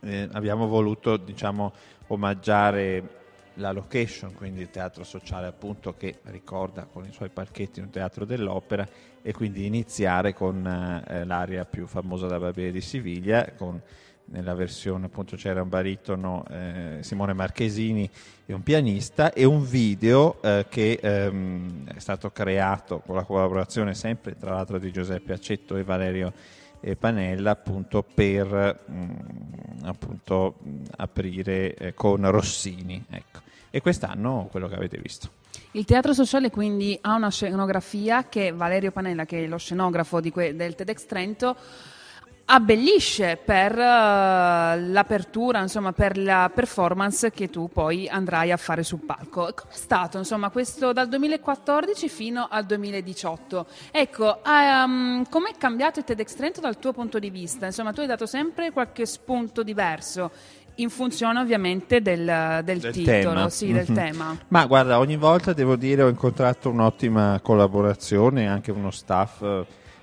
eh, 0.00 0.28
abbiamo 0.32 0.66
voluto 0.66 1.16
diciamo 1.16 1.72
omaggiare 2.08 3.20
la 3.54 3.72
location, 3.72 4.34
quindi 4.34 4.60
il 4.60 4.70
teatro 4.70 5.04
sociale 5.04 5.46
appunto 5.46 5.94
che 5.96 6.20
ricorda 6.24 6.84
con 6.84 7.04
i 7.04 7.12
suoi 7.12 7.28
palchetti 7.28 7.80
un 7.80 7.90
teatro 7.90 8.24
dell'opera 8.24 8.86
e 9.20 9.32
quindi 9.32 9.66
iniziare 9.66 10.34
con 10.34 10.66
eh, 10.66 11.24
l'aria 11.24 11.64
più 11.64 11.86
famosa 11.86 12.26
da 12.26 12.38
Barbiere 12.38 12.72
di 12.72 12.80
Siviglia, 12.80 13.52
con, 13.56 13.80
nella 14.26 14.54
versione 14.54 15.06
appunto 15.06 15.36
c'era 15.36 15.62
un 15.62 15.68
baritono 15.68 16.44
eh, 16.50 16.98
Simone 17.00 17.32
Marchesini 17.32 18.08
e 18.46 18.54
un 18.54 18.62
pianista 18.62 19.32
e 19.32 19.44
un 19.44 19.64
video 19.64 20.40
eh, 20.42 20.66
che 20.68 20.98
ehm, 21.02 21.88
è 21.88 21.98
stato 21.98 22.30
creato 22.30 23.00
con 23.00 23.16
la 23.16 23.24
collaborazione 23.24 23.94
sempre 23.94 24.36
tra 24.36 24.54
l'altro 24.54 24.78
di 24.78 24.90
Giuseppe 24.90 25.32
Accetto 25.32 25.76
e 25.76 25.84
Valerio 25.84 26.32
Panella 26.98 27.52
appunto 27.52 28.02
per 28.02 28.80
mm, 28.90 29.10
appunto 29.84 30.58
aprire 30.96 31.74
eh, 31.74 31.94
con 31.94 32.28
Rossini 32.30 33.04
ecco. 33.08 33.40
e 33.70 33.80
quest'anno 33.80 34.48
quello 34.50 34.68
che 34.68 34.74
avete 34.74 34.98
visto 34.98 35.30
Il 35.72 35.84
teatro 35.84 36.12
sociale 36.12 36.50
quindi 36.50 36.98
ha 37.00 37.14
una 37.14 37.30
scenografia 37.30 38.28
che 38.28 38.52
Valerio 38.52 38.90
Panella, 38.90 39.24
che 39.24 39.44
è 39.44 39.46
lo 39.46 39.58
scenografo 39.58 40.20
que- 40.30 40.54
del 40.54 40.74
TEDx 40.74 41.06
Trento, 41.06 41.56
abbellisce 42.44 43.38
per 43.42 43.72
eh, 43.78 44.80
l'apertura, 44.80 45.60
insomma, 45.60 45.92
per 45.92 46.18
la 46.18 46.50
performance 46.54 47.30
che 47.30 47.48
tu 47.50 47.68
poi 47.72 48.08
andrai 48.08 48.50
a 48.52 48.56
fare 48.56 48.82
sul 48.82 49.00
palco. 49.00 49.52
Com'è 49.54 49.72
stato, 49.72 50.18
insomma, 50.18 50.50
questo 50.50 50.92
dal 50.92 51.08
2014 51.08 52.08
fino 52.08 52.46
al 52.50 52.64
2018? 52.66 53.66
Ecco, 53.90 54.40
ehm, 54.44 55.28
com'è 55.28 55.52
cambiato 55.56 56.00
il 56.00 56.04
TEDx 56.04 56.34
Trento 56.34 56.60
dal 56.60 56.78
tuo 56.78 56.92
punto 56.92 57.18
di 57.18 57.30
vista? 57.30 57.66
Insomma, 57.66 57.92
tu 57.92 58.00
hai 58.00 58.06
dato 58.06 58.26
sempre 58.26 58.70
qualche 58.70 59.06
spunto 59.06 59.62
diverso. 59.62 60.30
In 60.76 60.88
funzione 60.88 61.38
ovviamente 61.38 62.00
del, 62.00 62.24
del 62.64 62.78
Del 62.78 62.92
titolo, 62.92 63.18
tema. 63.34 63.48
sì, 63.50 63.72
del 63.72 63.84
Mhm. 63.88 63.94
tema. 63.94 64.36
ma 64.48 64.64
guarda 64.64 64.98
ogni 64.98 65.18
volta 65.18 65.52
devo 65.52 65.76
dire 65.76 66.02
ho 66.02 66.08
incontrato 66.08 66.70
un'ottima 66.70 67.40
collaborazione 67.42 68.48
anche 68.48 68.70
uno 68.70 68.90
staff 68.90 69.42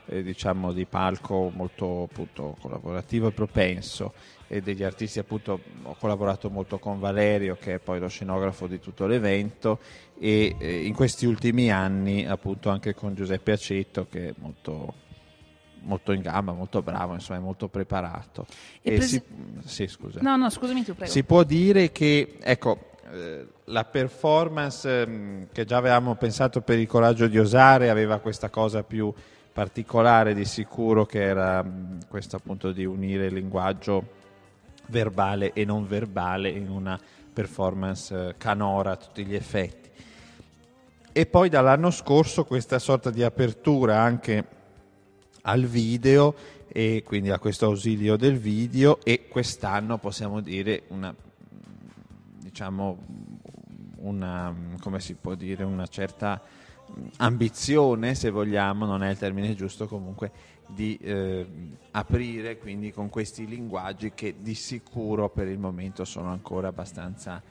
eh, 0.10 0.24
diciamo 0.24 0.74
di 0.74 0.86
palco 0.86 1.52
molto 1.54 2.04
appunto 2.10 2.56
collaborativo 2.60 3.28
e 3.28 3.32
propenso 3.32 4.14
e 4.48 4.62
degli 4.62 4.84
artisti 4.84 5.20
appunto 5.20 5.62
ho 5.84 5.96
collaborato 6.00 6.50
molto 6.50 6.80
con 6.80 7.00
Valerio 7.00 7.56
che 7.60 7.76
è 7.76 7.80
poi 7.80 8.00
lo 8.00 8.08
scenografo 8.08 8.66
di 8.68 8.80
tutto 8.80 9.06
l'evento 9.06 9.80
e 10.20 10.56
eh, 10.58 10.86
in 10.86 10.94
questi 10.94 11.26
ultimi 11.26 11.72
anni 11.72 12.26
appunto 12.26 12.70
anche 12.70 12.96
con 12.96 13.14
Giuseppe 13.14 13.52
Aceto 13.52 14.08
che 14.10 14.30
è 14.30 14.34
molto 14.38 15.08
molto 15.82 16.12
in 16.12 16.22
gamba, 16.22 16.52
molto 16.52 16.82
bravo, 16.82 17.14
insomma, 17.14 17.40
è 17.40 17.42
molto 17.42 17.70
preparato. 17.70 18.46
E 18.82 18.92
E 18.92 18.96
presi- 18.98 19.24
si- 19.62 19.68
sì, 19.68 19.88
scusa. 19.88 20.20
No, 20.22 20.36
no, 20.36 20.50
scusami 20.50 20.84
tu, 20.84 20.94
prego. 20.94 21.10
Si 21.10 21.24
può 21.24 21.44
dire 21.44 21.94
che, 21.94 22.36
ecco, 22.42 22.90
eh, 23.12 23.48
la 23.66 23.86
performance 23.86 25.02
ehm, 25.02 25.48
che 25.52 25.66
già 25.66 25.78
avevamo 25.78 26.16
pensato 26.16 26.62
per 26.62 26.80
il 26.80 26.88
coraggio 26.88 27.28
di 27.28 27.40
osare 27.40 27.90
aveva 27.90 28.20
questa 28.20 28.50
cosa 28.50 28.84
più 28.84 29.14
particolare 29.60 30.34
di 30.34 30.46
sicuro 30.46 31.06
che 31.06 31.22
era 31.22 31.62
mh, 31.62 32.08
questo 32.08 32.38
appunto 32.38 32.72
di 32.72 32.86
unire 32.86 33.26
il 33.26 33.34
linguaggio 33.34 34.08
verbale 34.86 35.52
e 35.52 35.66
non 35.66 35.86
verbale 35.86 36.48
in 36.50 36.70
una 36.70 36.98
performance 37.34 38.16
eh, 38.16 38.36
canora 38.38 38.92
a 38.92 38.96
tutti 38.96 39.26
gli 39.26 39.36
effetti. 39.36 39.90
E 41.12 41.26
poi 41.26 41.50
dall'anno 41.50 41.92
scorso 41.92 42.46
questa 42.46 42.80
sorta 42.80 43.10
di 43.10 43.22
apertura 43.22 44.00
anche 44.00 44.46
al 45.42 45.66
video 45.66 46.36
e 46.70 47.04
quindi 47.06 47.30
a 47.30 47.38
questo 47.38 47.66
ausilio 47.66 48.16
del 48.16 48.38
video 48.38 49.02
e 49.04 49.28
quest'anno 49.28 49.98
possiamo 49.98 50.40
dire 50.40 50.84
una 50.88 51.14
diciamo 52.38 52.98
una 53.98 54.56
come 54.80 55.02
si 55.02 55.16
può 55.16 55.36
dire 55.36 55.66
una 55.66 55.88
certa 55.88 56.42
ambizione 57.18 58.16
se 58.16 58.30
vogliamo 58.30 58.86
non 58.86 59.04
è 59.04 59.10
il 59.10 59.18
termine 59.18 59.56
giusto 59.56 59.88
comunque 59.88 60.32
di 60.68 60.98
eh, 61.02 61.46
aprire 61.92 62.58
quindi 62.58 62.92
con 62.92 63.10
questi 63.10 63.48
linguaggi 63.48 64.12
che 64.14 64.36
di 64.40 64.54
sicuro 64.54 65.30
per 65.30 65.48
il 65.48 65.58
momento 65.58 66.06
sono 66.06 66.30
ancora 66.30 66.68
abbastanza 66.68 67.42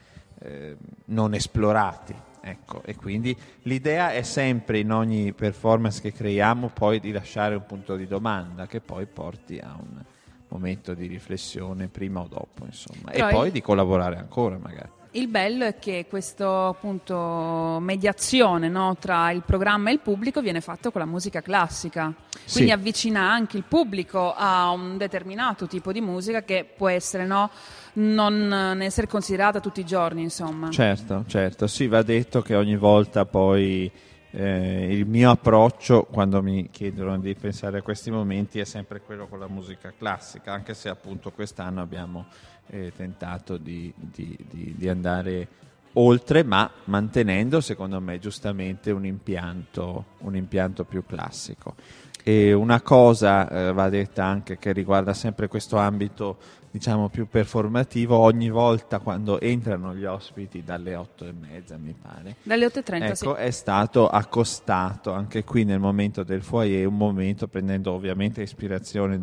eh, 0.41 0.77
non 1.07 1.35
esplorati 1.35 2.15
ecco. 2.41 2.83
E 2.85 2.97
quindi 2.97 3.37
l'idea 3.63 4.13
è 4.13 4.23
sempre 4.23 4.79
in 4.79 4.93
ogni 4.93 5.33
performance 5.33 6.01
che 6.01 6.13
creiamo 6.13 6.69
poi 6.69 7.01
di 7.01 7.13
lasciare 7.13 7.55
un 7.55 7.67
punto 7.67 7.97
di 7.97 8.07
domanda 8.07 8.67
che 8.67 8.81
poi 8.81 9.07
porti 9.07 9.59
a 9.59 9.77
un 9.79 10.03
momento 10.49 10.95
di 10.95 11.07
riflessione 11.07 11.89
prima 11.89 12.21
o 12.21 12.27
dopo 12.27 12.65
insomma. 12.65 13.11
Però 13.11 13.29
e 13.29 13.33
poi 13.33 13.51
di 13.51 13.61
collaborare 13.61 14.17
ancora 14.17 14.59
magari 14.59 14.97
Il 15.13 15.29
bello 15.29 15.65
è 15.65 15.79
che 15.79 16.05
questa 16.09 16.67
appunto 16.67 17.79
mediazione 17.81 18.69
no, 18.69 18.97
tra 19.01 19.31
il 19.31 19.43
programma 19.45 19.89
e 19.89 19.95
il 19.95 20.01
pubblico 20.01 20.43
viene 20.43 20.61
fatta 20.61 20.91
con 20.91 21.01
la 21.01 21.07
musica 21.07 21.41
classica, 21.41 22.13
quindi 22.53 22.71
Sì. 22.71 22.71
avvicina 22.71 23.21
anche 23.31 23.57
il 23.57 23.65
pubblico 23.67 24.35
a 24.37 24.71
un 24.71 24.99
determinato 24.99 25.67
tipo 25.67 25.93
di 25.93 26.03
musica 26.03 26.43
che 26.43 26.67
può 26.77 26.89
essere 26.89 27.25
no, 27.25 27.51
non 27.95 28.81
essere 28.83 29.07
considerata 29.07 29.61
tutti 29.61 29.81
i 29.81 29.87
giorni, 29.87 30.23
insomma. 30.23 30.71
Certo, 30.71 31.25
certo, 31.27 31.67
sì, 31.67 31.87
va 31.87 32.03
detto 32.03 32.43
che 32.43 32.55
ogni 32.55 32.77
volta 32.77 33.25
poi 33.25 33.91
eh, 34.31 34.89
il 34.95 35.07
mio 35.07 35.31
approccio 35.31 36.05
quando 36.05 36.43
mi 36.43 36.69
chiedono 36.71 37.19
di 37.19 37.35
pensare 37.35 37.79
a 37.79 37.83
questi 37.83 38.11
momenti 38.11 38.59
è 38.61 38.65
sempre 38.65 39.01
quello 39.01 39.27
con 39.27 39.39
la 39.39 39.49
musica 39.49 39.91
classica, 39.97 40.53
anche 40.53 40.75
se 40.75 40.91
appunto 40.91 41.31
quest'anno 41.33 41.81
abbiamo 41.81 42.27
eh, 42.71 42.93
tentato 42.97 43.57
di, 43.57 43.93
di- 43.97 44.37
di- 44.49 44.75
di 44.77 44.89
andare 44.89 45.49
oltre, 45.95 46.43
ma 46.45 46.71
mantenendo 46.85 47.61
secondo 47.61 48.01
me 48.01 48.19
giustamente 48.19 48.91
un 48.91 49.05
impianto, 49.05 50.05
un 50.19 50.37
impianto 50.37 50.85
più 50.85 51.05
classico. 51.05 51.75
E 52.23 52.53
una 52.53 52.83
cosa 52.83 53.49
eh, 53.49 53.73
va 53.73 53.89
detta 53.89 54.25
anche 54.25 54.59
che 54.59 54.73
riguarda 54.73 55.15
sempre 55.15 55.49
questo 55.49 55.77
ambito 55.79 56.37
diciamo 56.71 57.09
più 57.09 57.27
performativo, 57.29 58.17
ogni 58.17 58.51
volta 58.51 58.99
quando 58.99 59.41
entrano 59.41 59.95
gli 59.95 60.05
ospiti 60.05 60.63
dalle 60.63 60.95
otto 60.95 61.25
e 61.25 61.33
mezza 61.33 61.79
mi 61.79 61.95
pare, 62.01 62.37
Dalle 62.43 62.67
8.30, 62.67 63.03
ecco, 63.03 63.15
sì. 63.35 63.41
è 63.41 63.51
stato 63.51 64.09
accostato 64.09 65.13
anche 65.13 65.45
qui 65.45 65.65
nel 65.65 65.81
momento 65.81 66.23
del 66.23 66.43
foyer, 66.43 66.87
un 66.87 66.97
momento 66.97 67.49
prendendo 67.49 67.93
ovviamente 67.93 68.43
ispirazione 68.43 69.19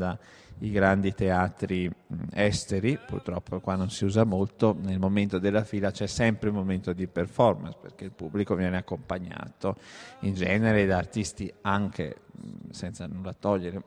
dai 0.58 0.72
grandi 0.72 1.14
teatri 1.14 1.90
esteri, 2.34 2.98
purtroppo 3.06 3.60
qua 3.60 3.76
non 3.76 3.90
si 3.90 4.06
usa 4.06 4.24
molto, 4.24 4.76
nel 4.80 5.00
momento 5.00 5.38
della 5.38 5.64
fila 5.64 5.92
c'è 5.92 6.08
sempre 6.08 6.50
un 6.50 6.56
momento 6.56 6.94
di 6.94 7.08
performance 7.08 7.78
perché 7.82 8.06
il 8.06 8.12
pubblico 8.12 8.56
viene 8.56 8.78
accompagnato 8.78 9.76
in 10.22 10.34
genere 10.34 10.86
da 10.86 10.98
artisti 10.98 11.52
anche, 11.62 12.22
senza 12.72 13.06
nulla 13.06 13.34
togliere, 13.34 13.84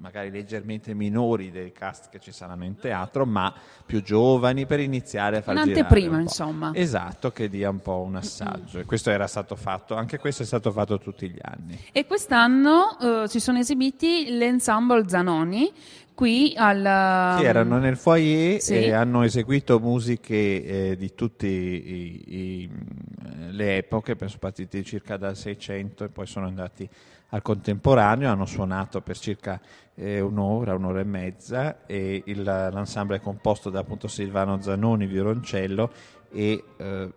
magari 0.00 0.30
leggermente 0.30 0.94
minori 0.94 1.50
del 1.50 1.72
cast 1.72 2.08
che 2.08 2.20
ci 2.20 2.32
saranno 2.32 2.64
in 2.64 2.76
teatro, 2.76 3.26
ma 3.26 3.52
più 3.84 4.02
giovani 4.02 4.66
per 4.66 4.80
iniziare 4.80 5.38
a 5.38 5.42
far 5.42 5.54
girare 5.54 5.72
Un'anteprima, 5.72 6.16
un 6.16 6.22
insomma. 6.22 6.70
Esatto, 6.74 7.30
che 7.30 7.48
dia 7.48 7.68
un 7.70 7.80
po' 7.80 8.00
un 8.00 8.16
assaggio. 8.16 8.78
E 8.78 8.84
questo 8.84 9.10
era 9.10 9.26
stato 9.26 9.56
fatto, 9.56 9.94
anche 9.94 10.18
questo 10.18 10.42
è 10.42 10.46
stato 10.46 10.70
fatto 10.70 10.98
tutti 10.98 11.28
gli 11.28 11.40
anni. 11.40 11.78
E 11.92 12.06
quest'anno 12.06 12.98
eh, 13.00 13.28
si 13.28 13.40
sono 13.40 13.58
esibiti 13.58 14.36
l'ensemble 14.36 15.08
Zanoni 15.08 15.72
qui 16.18 16.52
al... 16.56 17.36
Sì, 17.38 17.44
erano 17.44 17.78
nel 17.78 17.96
foyer 17.96 18.60
sì. 18.60 18.74
e 18.74 18.92
hanno 18.92 19.22
eseguito 19.22 19.78
musiche 19.78 20.90
eh, 20.90 20.96
di 20.96 21.14
tutte 21.14 21.46
le 21.46 22.68
epoche, 23.76 24.16
sono 24.18 24.32
partiti 24.40 24.84
circa 24.84 25.16
dal 25.16 25.36
600 25.36 26.02
e 26.02 26.08
poi 26.08 26.26
sono 26.26 26.48
andati 26.48 26.88
al 27.28 27.40
contemporaneo, 27.40 28.32
hanno 28.32 28.46
suonato 28.46 29.00
per 29.00 29.16
circa 29.16 29.60
eh, 29.94 30.18
un'ora, 30.18 30.74
un'ora 30.74 30.98
e 30.98 31.04
mezza 31.04 31.86
e 31.86 32.24
il- 32.26 32.42
l'ensemble 32.42 33.18
è 33.18 33.20
composto 33.20 33.70
da 33.70 33.78
appunto 33.78 34.08
Silvano 34.08 34.60
Zanoni, 34.60 35.06
violoncello 35.06 35.92
e, 36.32 36.64
eh, 36.78 37.12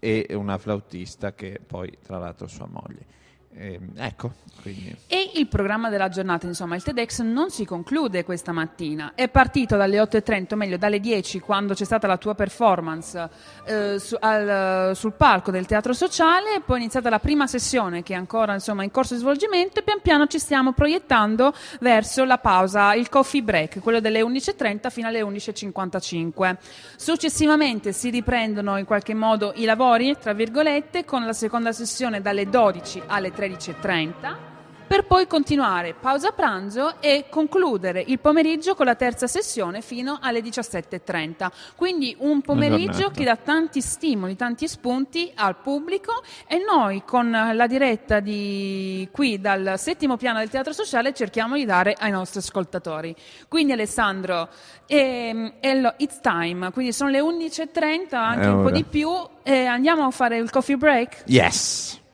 e 0.00 0.34
una 0.34 0.56
flautista 0.56 1.34
che 1.34 1.60
poi 1.64 1.92
tra 2.02 2.16
l'altro 2.16 2.46
è 2.46 2.48
sua 2.48 2.68
moglie. 2.70 3.16
Ehm, 3.60 3.90
ecco, 3.96 4.34
quindi... 4.62 4.94
E 5.08 5.32
il 5.34 5.48
programma 5.48 5.88
della 5.88 6.08
giornata, 6.08 6.46
insomma, 6.46 6.76
il 6.76 6.82
TEDx 6.82 7.22
non 7.22 7.50
si 7.50 7.64
conclude 7.64 8.24
questa 8.24 8.52
mattina. 8.52 9.12
È 9.16 9.28
partito 9.28 9.76
dalle 9.76 9.98
8.30, 9.98 10.54
o 10.54 10.56
meglio 10.56 10.76
dalle 10.76 11.00
10, 11.00 11.40
quando 11.40 11.74
c'è 11.74 11.84
stata 11.84 12.06
la 12.06 12.16
tua 12.18 12.34
performance 12.34 13.28
eh, 13.64 13.98
su- 13.98 14.16
al- 14.20 14.94
sul 14.94 15.14
palco 15.14 15.50
del 15.50 15.66
Teatro 15.66 15.92
Sociale, 15.92 16.56
e 16.56 16.60
poi 16.60 16.76
è 16.76 16.80
iniziata 16.80 17.10
la 17.10 17.18
prima 17.18 17.48
sessione 17.48 18.02
che 18.04 18.14
è 18.14 18.16
ancora 18.16 18.54
insomma, 18.54 18.84
in 18.84 18.92
corso 18.92 19.14
di 19.14 19.20
svolgimento 19.20 19.80
e 19.80 19.82
pian 19.82 20.00
piano 20.00 20.26
ci 20.26 20.38
stiamo 20.38 20.72
proiettando 20.72 21.52
verso 21.80 22.24
la 22.24 22.38
pausa, 22.38 22.94
il 22.94 23.08
coffee 23.08 23.42
break, 23.42 23.80
quello 23.80 23.98
delle 23.98 24.20
11.30 24.20 24.90
fino 24.90 25.08
alle 25.08 25.22
11.55. 25.22 26.56
Successivamente 26.96 27.92
si 27.92 28.10
riprendono 28.10 28.76
in 28.76 28.84
qualche 28.84 29.14
modo 29.14 29.52
i 29.56 29.64
lavori, 29.64 30.16
tra 30.16 30.32
virgolette, 30.32 31.04
con 31.04 31.24
la 31.24 31.32
seconda 31.32 31.72
sessione 31.72 32.20
dalle 32.20 32.48
12 32.48 33.02
alle 33.06 33.32
13.30 33.48 34.56
per 34.88 35.04
poi 35.04 35.26
continuare 35.26 35.92
pausa 35.92 36.30
pranzo 36.30 36.94
e 37.00 37.26
concludere 37.28 38.02
il 38.06 38.18
pomeriggio 38.20 38.74
con 38.74 38.86
la 38.86 38.94
terza 38.94 39.26
sessione 39.26 39.82
fino 39.82 40.18
alle 40.18 40.40
17.30. 40.40 41.50
Quindi 41.76 42.16
un 42.20 42.40
pomeriggio 42.40 43.10
che 43.10 43.22
dà 43.22 43.36
tanti 43.36 43.82
stimoli, 43.82 44.34
tanti 44.34 44.66
spunti 44.66 45.30
al 45.34 45.56
pubblico 45.56 46.22
e 46.46 46.64
noi 46.66 47.02
con 47.04 47.30
la 47.30 47.66
diretta 47.66 48.20
di 48.20 49.06
qui 49.12 49.38
dal 49.38 49.74
settimo 49.76 50.16
piano 50.16 50.38
del 50.38 50.48
Teatro 50.48 50.72
Sociale 50.72 51.12
cerchiamo 51.12 51.56
di 51.56 51.66
dare 51.66 51.94
ai 51.98 52.10
nostri 52.10 52.38
ascoltatori. 52.38 53.14
Quindi 53.46 53.72
Alessandro, 53.72 54.48
ehm, 54.86 55.56
Ello, 55.60 55.92
it's 55.98 56.18
time, 56.20 56.70
quindi 56.72 56.94
sono 56.94 57.10
le 57.10 57.20
11.30, 57.20 58.14
anche 58.14 58.46
un 58.46 58.62
po' 58.62 58.70
di 58.70 58.84
più, 58.84 59.10
e 59.42 59.66
andiamo 59.66 60.06
a 60.06 60.10
fare 60.10 60.38
il 60.38 60.48
coffee 60.48 60.78
break? 60.78 61.24
Yes! 61.26 62.06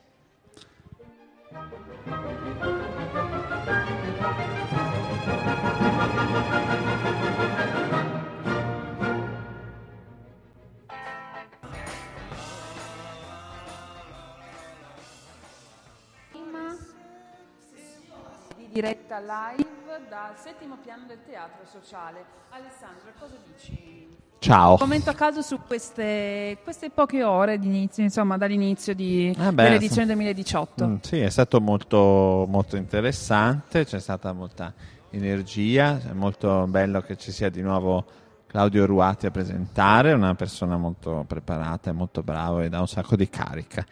Diretta 18.75 19.19
live 19.19 20.05
dal 20.09 20.33
settimo 20.35 20.75
piano 20.83 21.03
del 21.07 21.19
teatro 21.25 21.63
sociale. 21.63 22.25
Alessandro, 22.49 23.09
cosa 23.17 23.35
dici? 23.45 24.05
Ciao! 24.39 24.75
Commento 24.75 25.09
a 25.09 25.13
caso 25.13 25.41
su 25.41 25.61
queste, 25.65 26.57
queste 26.61 26.89
poche 26.89 27.23
ore 27.23 27.57
di 27.57 27.67
inizio, 27.67 28.03
insomma, 28.03 28.35
dall'inizio 28.35 28.93
di, 28.93 29.33
Ah, 29.39 29.53
beh, 29.53 29.63
dell'edizione 29.63 30.07
2018. 30.07 30.87
Mm, 30.87 30.95
sì, 30.99 31.21
è 31.21 31.29
stato 31.29 31.61
molto, 31.61 32.45
molto 32.49 32.75
interessante, 32.75 33.85
c'è 33.85 33.99
stata 34.01 34.33
molta 34.33 34.73
energia, 35.11 35.97
è 36.09 36.11
molto 36.11 36.67
bello 36.67 36.99
che 36.99 37.15
ci 37.15 37.31
sia 37.31 37.49
di 37.49 37.61
nuovo 37.61 38.03
Claudio 38.45 38.85
Ruati 38.85 39.25
a 39.25 39.31
presentare, 39.31 40.11
una 40.11 40.35
persona 40.35 40.75
molto 40.75 41.23
preparata 41.25 41.91
e 41.91 41.93
molto 41.93 42.23
bravo 42.23 42.59
e 42.59 42.67
dà 42.67 42.81
un 42.81 42.89
sacco 42.89 43.15
di 43.15 43.29
carica. 43.29 43.85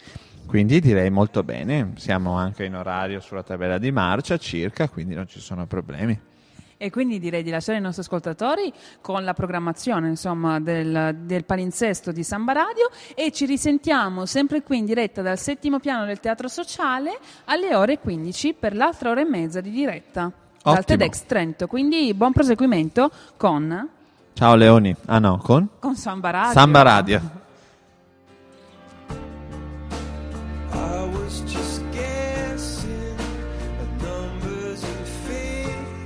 Quindi 0.45 0.79
direi 0.79 1.09
molto 1.09 1.43
bene, 1.43 1.93
siamo 1.95 2.33
anche 2.33 2.65
in 2.65 2.75
orario 2.75 3.19
sulla 3.19 3.43
tabella 3.43 3.77
di 3.77 3.91
marcia 3.91 4.37
circa, 4.37 4.87
quindi 4.87 5.15
non 5.15 5.27
ci 5.27 5.39
sono 5.39 5.65
problemi. 5.65 6.19
E 6.77 6.89
quindi 6.89 7.17
direi 7.17 7.43
di 7.43 7.49
lasciare 7.49 7.77
i 7.77 7.81
nostri 7.81 8.01
ascoltatori 8.01 8.71
con 8.99 9.23
la 9.23 9.33
programmazione 9.33 10.09
insomma, 10.09 10.59
del, 10.59 11.15
del 11.21 11.45
palinsesto 11.45 12.11
di 12.11 12.23
Samba 12.23 12.51
Radio 12.51 12.89
e 13.15 13.31
ci 13.31 13.45
risentiamo 13.45 14.25
sempre 14.25 14.63
qui 14.63 14.79
in 14.79 14.85
diretta 14.85 15.21
dal 15.21 15.39
settimo 15.39 15.79
piano 15.79 16.05
del 16.05 16.19
Teatro 16.19 16.49
Sociale 16.49 17.17
alle 17.45 17.73
ore 17.73 17.99
15 17.99 18.55
per 18.59 18.75
l'altra 18.75 19.11
ora 19.11 19.21
e 19.21 19.25
mezza 19.25 19.61
di 19.61 19.71
diretta 19.71 20.29
dal 20.61 20.77
Ottimo. 20.79 20.97
TEDx 20.97 21.23
Trento. 21.25 21.67
Quindi 21.67 22.13
buon 22.13 22.33
proseguimento 22.33 23.09
con, 23.37 23.89
Ciao 24.33 24.55
Leoni, 24.55 24.95
ah 25.05 25.19
no, 25.19 25.37
con? 25.37 25.69
con 25.79 25.95
Samba 25.95 26.31
Radio. 26.31 26.53
Samba 26.53 26.81
Radio. 26.81 27.41